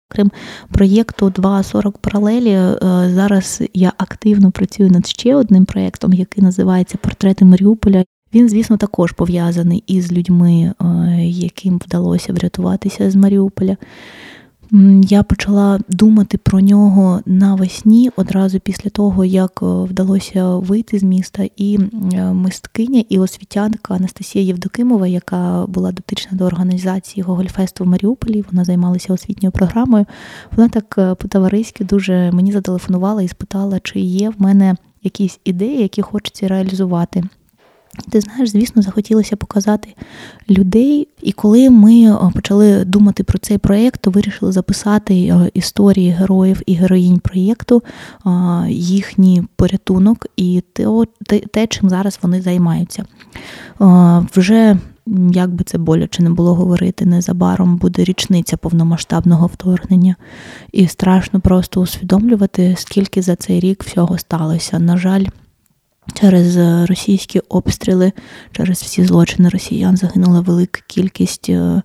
Крім 0.09 0.31
проєкту 0.73 1.27
2.40 1.31 1.93
паралелі, 2.01 2.51
е, 2.51 2.77
зараз 3.15 3.63
я 3.75 3.93
активно 3.99 4.51
працюю 4.51 4.91
над 4.91 5.07
ще 5.07 5.37
одним 5.37 5.65
проєктом, 5.65 6.13
який 6.13 6.45
називається 6.45 6.99
Портрети 6.99 7.45
Маріуполя. 7.45 8.05
Він, 8.35 8.49
звісно, 8.49 8.77
також 8.77 9.13
пов'язаний 9.13 9.85
із 9.87 10.13
людьми, 10.13 10.73
е, 10.81 10.85
яким 11.25 11.79
вдалося 11.79 12.33
врятуватися 12.33 13.11
з 13.11 13.17
Маріуполя. 13.17 13.77
Я 15.03 15.23
почала 15.23 15.81
думати 15.89 16.39
про 16.39 16.61
нього 16.61 17.21
навесні, 17.27 18.11
одразу 18.17 18.61
після 18.61 18.91
того, 18.91 19.25
як 19.25 19.61
е, 19.63 19.67
вдалося 19.67 20.57
вийти 20.57 20.99
з 20.99 21.03
міста, 21.03 21.49
і 21.57 21.79
е, 22.13 22.33
мисткиня 22.33 23.05
і 23.09 23.19
освітянка 23.19 23.95
Анастасія 23.95 24.45
Євдокимова, 24.45 25.07
яка 25.07 25.67
була 25.69 25.93
дотична 25.93 26.39
до 26.39 26.45
організації 26.45 27.25
Гогольфесту 27.25 27.85
в 27.85 27.87
Маріуполі, 27.87 28.45
вона 28.53 28.65
займалася 28.65 29.13
освітньою 29.13 29.53
програмою. 29.53 30.07
Вона 30.57 30.69
так 30.69 30.95
е, 30.99 31.15
по-товариськи 31.15 31.85
дуже 31.85 32.31
мені 32.33 32.53
зателефонувала 32.53 33.23
і 33.23 33.29
спитала, 33.29 33.81
чи 33.81 34.01
є 34.01 34.31
в 34.31 34.35
мене 34.39 34.77
якісь 35.03 35.41
ідеї, 35.45 35.83
які 35.83 36.03
хочеться 36.03 36.49
реалізувати. 36.49 37.25
Ти 38.11 38.21
знаєш, 38.21 38.49
звісно, 38.49 38.83
захотілося 38.83 39.37
показати 39.37 39.95
людей. 40.51 41.09
І 41.23 41.33
коли 41.33 41.71
ми 41.71 42.03
е, 42.03 42.17
почали 42.35 42.85
думати 42.85 43.25
про 43.25 43.39
цей 43.39 43.59
проєкт, 43.59 44.01
то 44.01 44.11
вирішили 44.11 44.53
записати 44.53 45.15
е, 45.15 45.51
історії 45.55 46.11
героїв 46.11 46.63
і 46.67 46.75
героїнь 46.75 47.19
проєкту, 47.19 47.83
е, 48.27 48.31
їхній 48.71 49.43
порятунок 49.57 50.27
і 50.37 50.63
те, 51.53 51.67
чим 51.67 51.89
зараз 51.89 52.19
вони 52.23 52.43
займаються. 52.43 53.05
Вже 54.37 54.77
як 55.33 55.51
би 55.51 55.65
це 55.65 55.79
боляче 55.79 56.23
не 56.23 56.31
було 56.31 56.55
говорити, 56.55 57.07
незабаром 57.07 57.77
буде 57.77 58.05
річниця 58.05 58.57
повномасштабного 58.57 59.47
вторгнення, 59.47 60.17
і 60.73 60.89
страшно 60.89 61.41
просто 61.41 61.81
усвідомлювати, 61.81 62.75
скільки 62.79 63.23
за 63.23 63.37
цей 63.37 63.61
рік 63.61 63.85
всього 63.85 64.19
сталося. 64.19 64.79
На 64.79 64.97
жаль. 64.97 65.25
Через 66.15 66.57
е, 66.57 66.87
російські 66.87 67.41
обстріли, 67.49 68.13
через 68.53 68.83
всі 68.83 69.05
злочини 69.05 69.49
росіян 69.49 69.97
загинула 69.97 70.41
велика 70.41 70.81
кількість 70.87 71.49
е, 71.49 71.83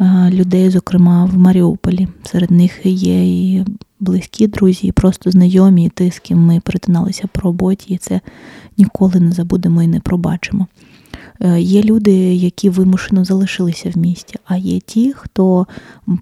е, 0.00 0.30
людей, 0.30 0.70
зокрема 0.70 1.24
в 1.24 1.38
Маріуполі. 1.38 2.08
Серед 2.24 2.50
них 2.50 2.80
є 2.84 3.24
і 3.24 3.64
близькі 4.00 4.46
друзі, 4.46 4.86
і 4.86 4.92
просто 4.92 5.30
знайомі, 5.30 5.84
і 5.84 5.88
ті, 5.88 6.10
з 6.10 6.18
ким 6.18 6.38
ми 6.38 6.60
перетиналися 6.60 7.28
по 7.32 7.40
роботі, 7.40 7.94
і 7.94 7.98
це 7.98 8.20
ніколи 8.76 9.20
не 9.20 9.32
забудемо 9.32 9.82
і 9.82 9.86
не 9.86 10.00
пробачимо. 10.00 10.66
Е, 11.40 11.60
є 11.60 11.82
люди, 11.82 12.12
які 12.34 12.70
вимушено 12.70 13.24
залишилися 13.24 13.90
в 13.90 13.98
місті, 13.98 14.36
а 14.44 14.56
є 14.56 14.80
ті, 14.80 15.12
хто, 15.12 15.66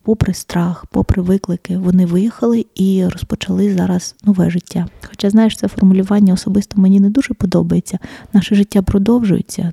попри 0.02 0.34
страх, 0.34 0.86
попри 0.90 1.22
виклики, 1.22 1.78
вони 1.78 2.06
виїхали 2.06 2.66
і 2.74 3.06
розпочали 3.06 3.74
зараз 3.74 4.14
нове 4.24 4.50
життя. 4.50 4.86
Хоча, 5.08 5.30
знаєш, 5.30 5.56
це 5.56 5.68
формулювання 5.68 6.34
особисто 6.34 6.80
мені 6.80 7.00
не 7.00 7.10
дуже 7.10 7.34
подобається. 7.34 7.98
Наше 8.32 8.54
життя 8.54 8.82
продовжується 8.82 9.72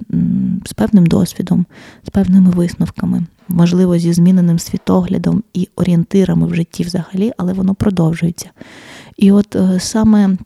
з 0.65 0.73
певним 0.73 1.05
досвідом, 1.05 1.65
з 2.07 2.09
певними 2.09 2.51
висновками, 2.51 3.25
можливо, 3.47 3.97
зі 3.97 4.13
зміненим 4.13 4.59
світоглядом 4.59 5.43
і 5.53 5.67
орієнтирами 5.75 6.47
в 6.47 6.55
житті 6.55 6.83
взагалі, 6.83 7.31
але 7.37 7.53
воно 7.53 7.75
продовжується. 7.75 8.49
І 9.17 9.31
от 9.31 9.55
е, 9.55 9.79
саме 9.79 10.37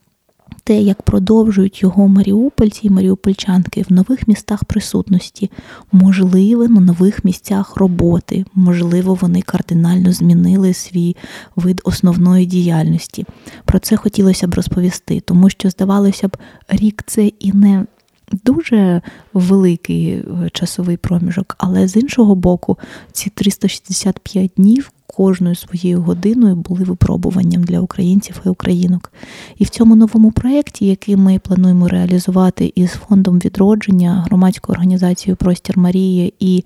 те, 0.67 0.81
як 0.81 1.01
продовжують 1.01 1.81
його 1.81 2.07
маріупольці 2.07 2.87
і 2.87 2.89
маріупольчанки 2.89 3.85
в 3.89 3.93
нових 3.93 4.27
містах 4.27 4.63
присутності, 4.63 5.51
можливо, 5.91 6.67
на 6.67 6.81
нових 6.81 7.25
місцях 7.25 7.75
роботи, 7.75 8.45
можливо, 8.53 9.13
вони 9.21 9.41
кардинально 9.41 10.11
змінили 10.11 10.73
свій 10.73 11.15
вид 11.55 11.81
основної 11.83 12.45
діяльності. 12.45 13.25
Про 13.65 13.79
це 13.79 13.95
хотілося 13.95 14.47
б 14.47 14.53
розповісти, 14.53 15.19
тому 15.19 15.49
що, 15.49 15.69
здавалося 15.69 16.27
б, 16.27 16.37
рік 16.69 17.03
це 17.05 17.25
і 17.25 17.53
не 17.53 17.85
дуже 18.31 19.01
великий 19.33 20.09
е, 20.09 20.23
часовий 20.53 20.97
проміжок, 20.97 21.55
але 21.57 21.87
з 21.87 21.95
іншого 21.95 22.35
боку, 22.35 22.77
ці 23.11 23.29
365 23.29 24.51
днів 24.57 24.91
кожною 25.17 25.55
своєю 25.55 26.01
годиною 26.01 26.55
були 26.55 26.83
випробуванням 26.83 27.63
для 27.63 27.79
українців 27.79 28.41
і 28.45 28.49
українок. 28.49 29.11
І 29.57 29.63
в 29.63 29.69
цьому 29.69 29.95
новому 29.95 30.31
проєкті, 30.31 30.85
який 30.85 31.15
ми 31.15 31.39
плануємо 31.39 31.87
реалізувати 31.87 32.71
із 32.75 32.91
фондом 32.91 33.39
відродження, 33.39 34.23
громадською 34.25 34.73
організацією 34.73 35.35
Простір 35.35 35.77
Марії 35.77 36.33
і 36.39 36.63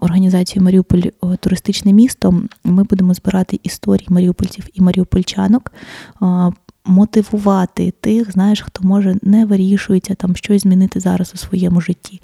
організацією 0.00 0.64
Маріуполь 0.64 1.02
Туристичне 1.40 1.92
місто, 1.92 2.42
ми 2.64 2.84
будемо 2.84 3.14
збирати 3.14 3.60
історії 3.62 4.06
маріупольців 4.10 4.68
і 4.74 4.82
маріупольчанок 4.82 5.72
мотивувати 6.86 7.90
тих, 8.00 8.32
знаєш, 8.32 8.62
хто 8.62 8.84
може 8.84 9.16
не 9.22 9.46
вирішується 9.46 10.14
там 10.14 10.36
щось 10.36 10.62
змінити 10.62 11.00
зараз 11.00 11.32
у 11.34 11.36
своєму 11.36 11.80
житті. 11.80 12.20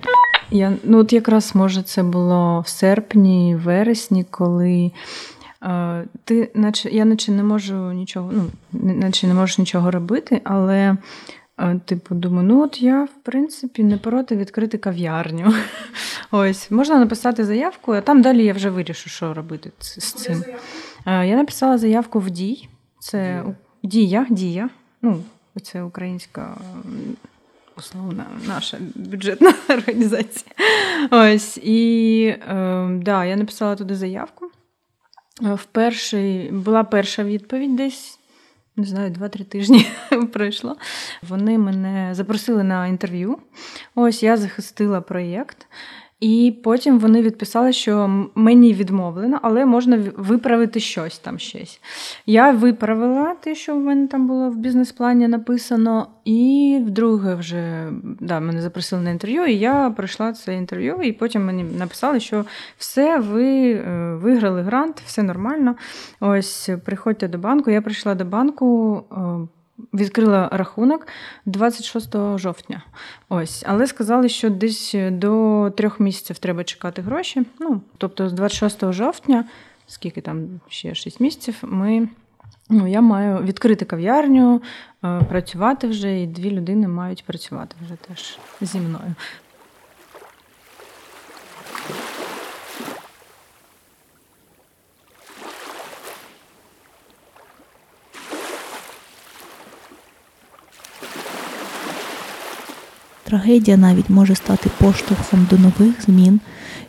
Я 0.51 0.73
ну 0.85 0.99
от 0.99 1.13
якраз 1.13 1.55
може 1.55 1.83
це 1.83 2.03
було 2.03 2.61
в 2.61 2.69
серпні, 2.69 3.57
вересні, 3.65 4.25
коли 4.31 4.93
е, 5.63 6.05
ти, 6.25 6.51
наче 6.55 6.91
я 6.91 7.05
наче 7.05 7.33
не 7.33 7.43
можу 7.43 7.93
нічого, 7.93 8.33
ну 8.33 8.51
наче 8.73 9.27
не 9.27 9.35
можеш 9.35 9.59
нічого 9.59 9.91
робити, 9.91 10.41
але. 10.45 10.97
Е, 11.59 11.81
типу, 11.85 12.15
думаю, 12.15 12.49
ну 12.49 12.65
от 12.65 12.83
я, 12.83 13.05
в 13.05 13.23
принципі, 13.23 13.85
не 13.85 13.97
проти 13.97 14.37
відкрити 14.37 14.79
кав'ярню. 14.79 15.55
Ось, 16.31 16.71
можна 16.71 16.99
написати 16.99 17.45
заявку, 17.45 17.93
а 17.93 18.01
там 18.01 18.23
далі 18.23 18.45
я 18.45 18.53
вже 18.53 18.71
вирішу, 18.71 19.11
що 19.11 19.35
робити 19.35 19.73
з 19.79 20.13
цим. 20.13 20.45
Е, 21.07 21.27
я 21.27 21.37
написала 21.37 21.79
заявку 21.79 22.21
в 22.21 22.31
Дій. 22.31 22.69
Це 23.01 23.45
Дія, 23.83 24.27
дія. 24.31 24.71
Ну, 25.03 25.23
це 25.63 25.83
українська 25.83 26.57
условна 27.79 28.27
наша 28.47 28.79
бюджетна 28.95 29.55
організація. 29.69 30.51
Ось. 31.11 31.59
І 31.63 32.25
е, 32.25 32.89
да, 33.03 33.25
я 33.25 33.37
написала 33.37 33.77
туди 33.77 33.95
заявку. 33.95 34.51
Е, 35.43 35.55
в 35.55 35.65
перший, 35.65 36.53
Була 36.53 36.85
перша 36.85 37.25
відповідь 37.25 37.77
десь. 37.77 38.19
Не 38.77 38.85
знаю, 38.85 39.11
два-три 39.11 39.45
тижні 39.45 39.87
пройшло. 40.33 40.77
Вони 41.29 41.59
мене 41.59 42.15
запросили 42.15 42.63
на 42.63 42.87
інтерв'ю. 42.87 43.39
Ось 43.95 44.23
я 44.23 44.37
захистила 44.37 45.01
проєкт. 45.01 45.67
І 46.23 46.55
потім 46.65 46.99
вони 46.99 47.23
відписали, 47.23 47.73
що 47.73 48.27
мені 48.35 48.75
відмовлено, 48.75 49.39
але 49.43 49.67
можна 49.67 50.05
виправити 50.17 50.81
щось 50.81 51.19
там 51.19 51.39
щось. 51.39 51.81
Я 52.27 52.51
виправила 52.51 53.35
те, 53.35 53.55
що 53.55 53.75
в 53.75 53.81
мене 53.81 54.07
там 54.07 54.27
було 54.27 54.51
в 54.51 54.57
бізнес-плані 54.57 55.29
написано, 55.29 56.07
і 56.25 56.79
вдруге 56.87 57.35
вже 57.35 57.89
да, 58.21 58.41
мене 58.41 58.63
запросили 58.63 59.03
на 59.03 59.11
інтерв'ю, 59.11 59.47
і 59.47 59.55
я 59.55 59.91
пройшла 59.91 60.33
це 60.33 60.55
інтерв'ю, 60.55 61.03
і 61.03 61.13
потім 61.13 61.45
мені 61.45 61.65
написали, 61.79 62.21
що 62.21 62.45
все, 62.79 63.19
ви 63.19 63.73
е, 63.73 64.15
виграли 64.15 64.63
грант, 64.63 65.03
все 65.07 65.23
нормально. 65.23 65.77
Ось 66.21 66.71
приходьте 66.85 67.29
до 67.29 67.39
банку. 67.39 67.71
Я 67.71 67.83
прийшла 67.83 68.15
до 68.15 68.25
банку. 68.25 69.03
Е, 69.83 69.97
відкрила 69.97 70.49
рахунок 70.53 71.07
26 71.47 72.39
жовтня. 72.39 72.83
Ось, 73.29 73.65
але 73.67 73.87
сказали, 73.87 74.29
що 74.29 74.51
десь 74.51 74.95
до 75.11 75.71
трьох 75.77 76.01
місяців 76.01 76.39
треба 76.39 76.65
чекати 76.65 77.03
гроші. 77.03 77.43
Ну, 77.61 77.81
тобто, 77.99 78.29
з 78.29 78.33
26 78.33 78.93
жовтня, 78.93 79.45
скільки 79.87 80.21
там 80.21 80.61
ще 80.69 80.95
6 80.95 81.21
місяців, 81.21 81.59
ми. 81.63 82.09
Ну, 82.71 82.89
я 82.89 83.01
маю 83.01 83.39
відкрити 83.39 83.85
кав'ярню, 83.85 84.63
е, 85.05 85.21
працювати 85.29 85.87
вже, 85.87 86.23
і 86.23 86.27
дві 86.27 86.51
людини 86.51 86.89
мають 86.89 87.25
працювати 87.25 87.77
вже 87.85 87.97
теж 87.97 88.39
зі 88.61 88.79
мною. 88.79 89.15
Трагедія 103.33 103.77
навіть 103.77 104.11
може 104.11 104.35
стати 104.35 104.71
поштовхом 104.79 105.47
до 105.51 105.59
нових 105.59 106.03
змін 106.03 106.41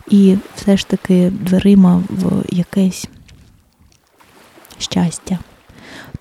і 0.10 0.38
все 0.56 0.78
ж 0.78 0.88
таки 0.88 1.32
дверима 1.42 2.04
в 2.10 2.44
якесь 2.50 3.08
щастя. 4.78 5.40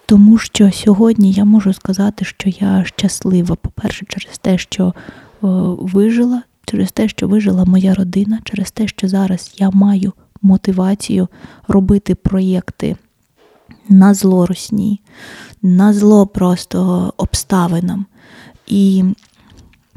Тому 0.07 0.39
що 0.39 0.73
сьогодні 0.73 1.33
я 1.33 1.45
можу 1.45 1.73
сказати, 1.73 2.25
що 2.25 2.49
я 2.49 2.85
щаслива, 2.85 3.55
по-перше, 3.55 4.07
через 4.09 4.39
те, 4.39 4.59
що 4.59 4.95
о, 5.41 5.49
вижила, 5.81 6.43
через 6.65 6.93
те, 6.93 7.09
що 7.09 7.29
вижила 7.29 7.65
моя 7.65 7.95
родина, 7.95 8.39
через 8.45 8.71
те, 8.71 8.89
що 8.89 9.09
зараз 9.09 9.55
я 9.57 9.71
маю 9.71 10.13
мотивацію 10.43 11.29
робити 11.69 12.15
проєкти 12.15 12.97
на 13.89 14.15
зло 14.15 14.47
русні, 14.47 15.01
на 15.63 15.93
зло 15.93 16.27
просто 16.27 17.13
обставинам. 17.17 18.07
І 18.67 19.05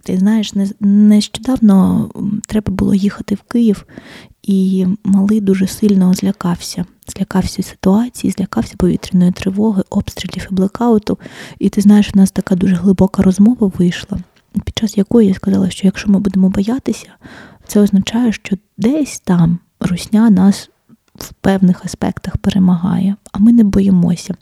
ти 0.06 0.18
знаєш, 0.18 0.54
нещодавно 0.80 2.10
треба 2.48 2.74
було 2.74 2.94
їхати 2.94 3.36
в 3.36 3.42
Київ, 3.42 3.86
і 4.44 4.88
малий 5.04 5.42
дуже 5.42 5.68
сильно 5.68 6.14
злякався. 6.14 6.86
Злякався 7.08 7.64
ситуації, 7.64 8.34
злякався 8.38 8.76
повітряної 8.78 9.32
тривоги, 9.32 9.84
обстрілів 9.90 10.48
і 10.52 10.54
блекауту. 10.54 11.18
І 11.60 11.70
ти 11.70 11.82
знаєш, 11.82 12.14
в 12.14 12.18
нас 12.18 12.32
така 12.32 12.56
дуже 12.56 12.76
глибока 12.76 13.24
розмова 13.24 13.72
вийшла, 13.78 14.18
під 14.66 14.78
час 14.78 14.98
якої 14.98 15.28
я 15.28 15.34
сказала, 15.34 15.70
що 15.70 15.88
якщо 15.88 16.12
ми 16.12 16.20
будемо 16.20 16.50
боятися, 16.50 17.10
це 17.68 17.80
означає, 17.80 18.32
що 18.32 18.58
десь 18.78 19.20
там 19.20 19.60
русня 19.80 20.30
нас 20.30 20.70
в 21.18 21.34
певних 21.42 21.86
аспектах 21.86 22.38
перемагає, 22.38 23.16
а 23.32 23.40
ми 23.40 23.54
не 23.54 23.64
боїмося. 23.64 24.34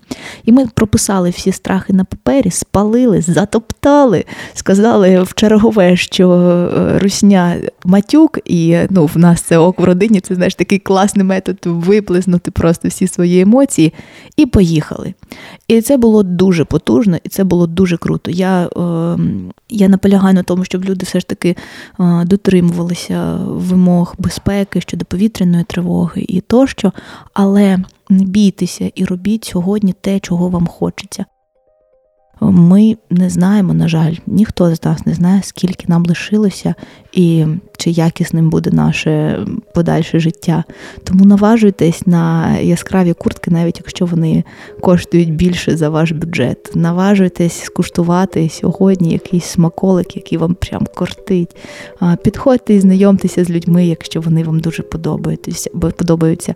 І 0.46 0.52
ми 0.52 0.68
прописали 0.68 1.30
всі 1.30 1.52
страхи 1.52 1.94
на 1.94 2.04
папері, 2.04 2.52
спалили, 2.52 3.22
затоптали, 3.22 4.26
сказали 4.54 5.24
в 5.24 5.34
чергове, 5.34 5.96
що 5.96 6.32
е, 6.32 7.00
русня 7.00 7.56
матюк, 7.86 8.40
і 8.46 8.78
ну, 8.90 9.06
в 9.06 9.18
нас 9.18 9.42
це 9.42 9.58
ок 9.58 9.80
в 9.80 9.84
родині, 9.84 10.20
це 10.20 10.36
знаєш 10.36 10.56
такий 10.56 10.80
класний 10.80 11.26
метод 11.26 11.58
виплеснути 11.66 12.52
просто 12.52 12.88
всі 12.88 13.08
свої 13.08 13.42
емоції. 13.42 13.94
І 14.38 14.46
поїхали. 14.46 15.14
І 15.68 15.82
це 15.82 15.98
було 15.98 16.24
дуже 16.24 16.66
потужно, 16.66 17.18
і 17.24 17.30
це 17.30 17.44
було 17.44 17.68
дуже 17.68 17.98
круто. 17.98 18.32
Я 18.32 18.66
е, 18.66 19.18
я 19.70 19.90
наполягаю 19.90 20.34
на 20.34 20.44
тому, 20.44 20.66
щоб 20.66 20.86
люди 20.86 21.06
все 21.06 21.20
ж 21.20 21.28
таки 21.28 21.56
е, 22.00 22.26
дотримувалися 22.26 23.36
вимог 23.46 24.16
безпеки 24.20 24.82
щодо 24.82 25.06
повітряної 25.06 25.64
тривоги 25.64 26.26
і 26.28 26.42
тощо, 26.64 26.92
але 27.34 27.80
бійтеся 28.10 28.92
і 28.96 29.06
робіть 29.06 29.44
сьогодні 29.46 29.94
те, 29.94 30.20
чого 30.20 30.50
вам 30.50 30.68
хочеться. 30.68 31.26
Ми 32.52 32.98
не 33.10 33.30
знаємо, 33.30 33.74
на 33.74 33.88
жаль, 33.88 34.16
ніхто 34.28 34.76
з 34.76 34.84
нас 34.84 35.06
не 35.06 35.14
знає, 35.14 35.42
скільки 35.44 35.86
нам 35.88 36.06
лишилося 36.06 36.76
і 37.12 37.46
чи 37.78 37.92
якісним 37.92 38.50
буде 38.50 38.72
наше 38.72 39.40
подальше 39.74 40.20
життя. 40.20 40.64
Тому 41.04 41.26
наважуйтесь 41.26 42.08
на 42.08 42.58
яскраві 42.58 43.14
куртки, 43.14 43.52
навіть 43.52 43.78
якщо 43.78 44.06
вони 44.06 44.44
коштують 44.82 45.36
більше 45.36 45.78
за 45.78 45.90
ваш 45.90 46.12
бюджет. 46.12 46.72
Наважуйтесь 46.76 47.64
скуштувати 47.64 48.50
сьогодні 48.50 49.12
якийсь 49.12 49.46
смаколик, 49.46 50.16
який 50.16 50.38
вам 50.38 50.56
прям 50.56 50.88
кортить. 50.96 51.56
Підходьте 52.24 52.74
і 52.74 52.80
знайомтеся 52.80 53.44
з 53.44 53.50
людьми, 53.50 53.86
якщо 53.86 54.22
вони 54.22 54.44
вам 54.44 54.60
дуже 54.60 54.84
подобаються. 55.98 56.56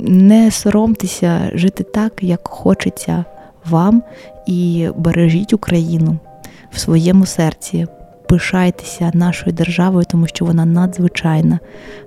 Не 0.00 0.50
соромтеся 0.50 1.50
жити 1.54 1.84
так, 1.84 2.12
як 2.20 2.48
хочеться 2.48 3.24
вам 3.66 4.02
і 4.46 4.88
бережіть 4.96 5.52
Україну 5.52 6.18
в 6.72 6.78
своєму 6.78 7.26
серці. 7.26 7.86
Пишайтеся 8.28 9.10
нашою 9.14 9.52
державою, 9.52 10.04
тому 10.10 10.26
що 10.26 10.44
вона 10.44 10.64
надзвичайна. 10.64 11.58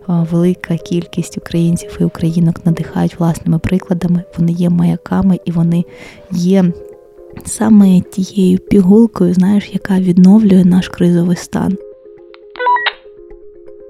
Велика 0.08 0.78
кількість 0.78 1.38
українців 1.38 1.98
і 2.00 2.04
українок 2.04 2.66
надихають 2.66 3.20
власними 3.20 3.60
прикладами. 3.60 4.24
Вони 4.38 4.52
є 4.52 4.70
маяками 4.70 5.40
і 5.46 5.52
вони 5.52 5.84
є 6.32 6.66
саме 7.46 8.02
тією 8.02 8.58
пігулкою, 8.58 9.34
знаєш, 9.34 9.70
яка 9.74 10.00
відновлює 10.00 10.66
наш 10.66 10.90
кризовий 10.90 11.36
стан. 11.36 11.78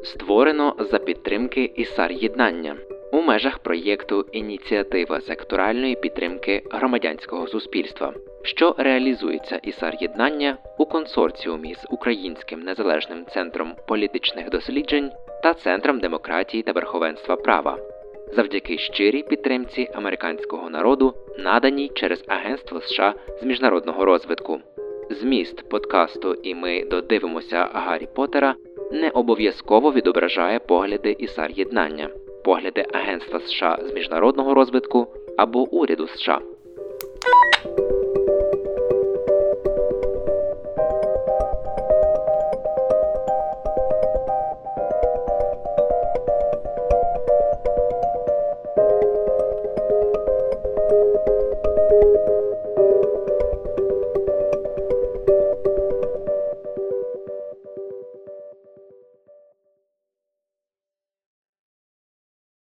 Створено 0.04 0.76
за 0.91 0.99
підтримки 0.99 1.73
ІСАР 1.76 2.12
єднання 2.12 2.76
у 3.13 3.21
межах 3.21 3.60
проєкту 3.60 4.26
Ініціатива 4.32 5.21
секторальної 5.21 5.95
підтримки 5.95 6.63
громадянського 6.71 7.47
суспільства, 7.47 8.13
що 8.43 8.76
реалізується 8.78 9.60
ісар 9.63 9.97
єднання 9.99 10.58
у 10.78 10.86
консорціумі 10.86 11.76
з 11.76 11.86
Українським 11.89 12.60
незалежним 12.60 13.26
центром 13.26 13.76
політичних 13.88 14.49
досліджень 14.49 15.12
та 15.43 15.54
Центром 15.54 15.99
демократії 15.99 16.63
та 16.63 16.71
верховенства 16.71 17.36
права, 17.36 17.78
завдяки 18.36 18.78
щирій 18.78 19.23
підтримці 19.23 19.89
американського 19.93 20.69
народу, 20.69 21.13
наданій 21.39 21.91
через 21.93 22.23
Агентство 22.28 22.82
США 22.82 23.13
з 23.41 23.43
міжнародного 23.43 24.06
розвитку. 24.06 24.60
Зміст 25.10 25.69
подкасту 25.69 26.34
і 26.34 26.56
ми 26.56 26.86
додивимося 26.86 27.69
Гаррі 27.73 28.08
Поттера 28.15 28.56
не 28.91 29.10
обов'язково 29.10 29.91
відображає 29.91 30.60
погляди 30.60 31.15
ісар 31.19 31.52
єднання, 31.52 32.09
погляди 32.44 32.86
Агентства 32.94 33.39
США 33.39 33.80
з 33.82 33.94
міжнародного 33.94 34.54
розвитку 34.54 35.08
або 35.38 35.70
уряду 35.70 36.08
США. 36.08 36.39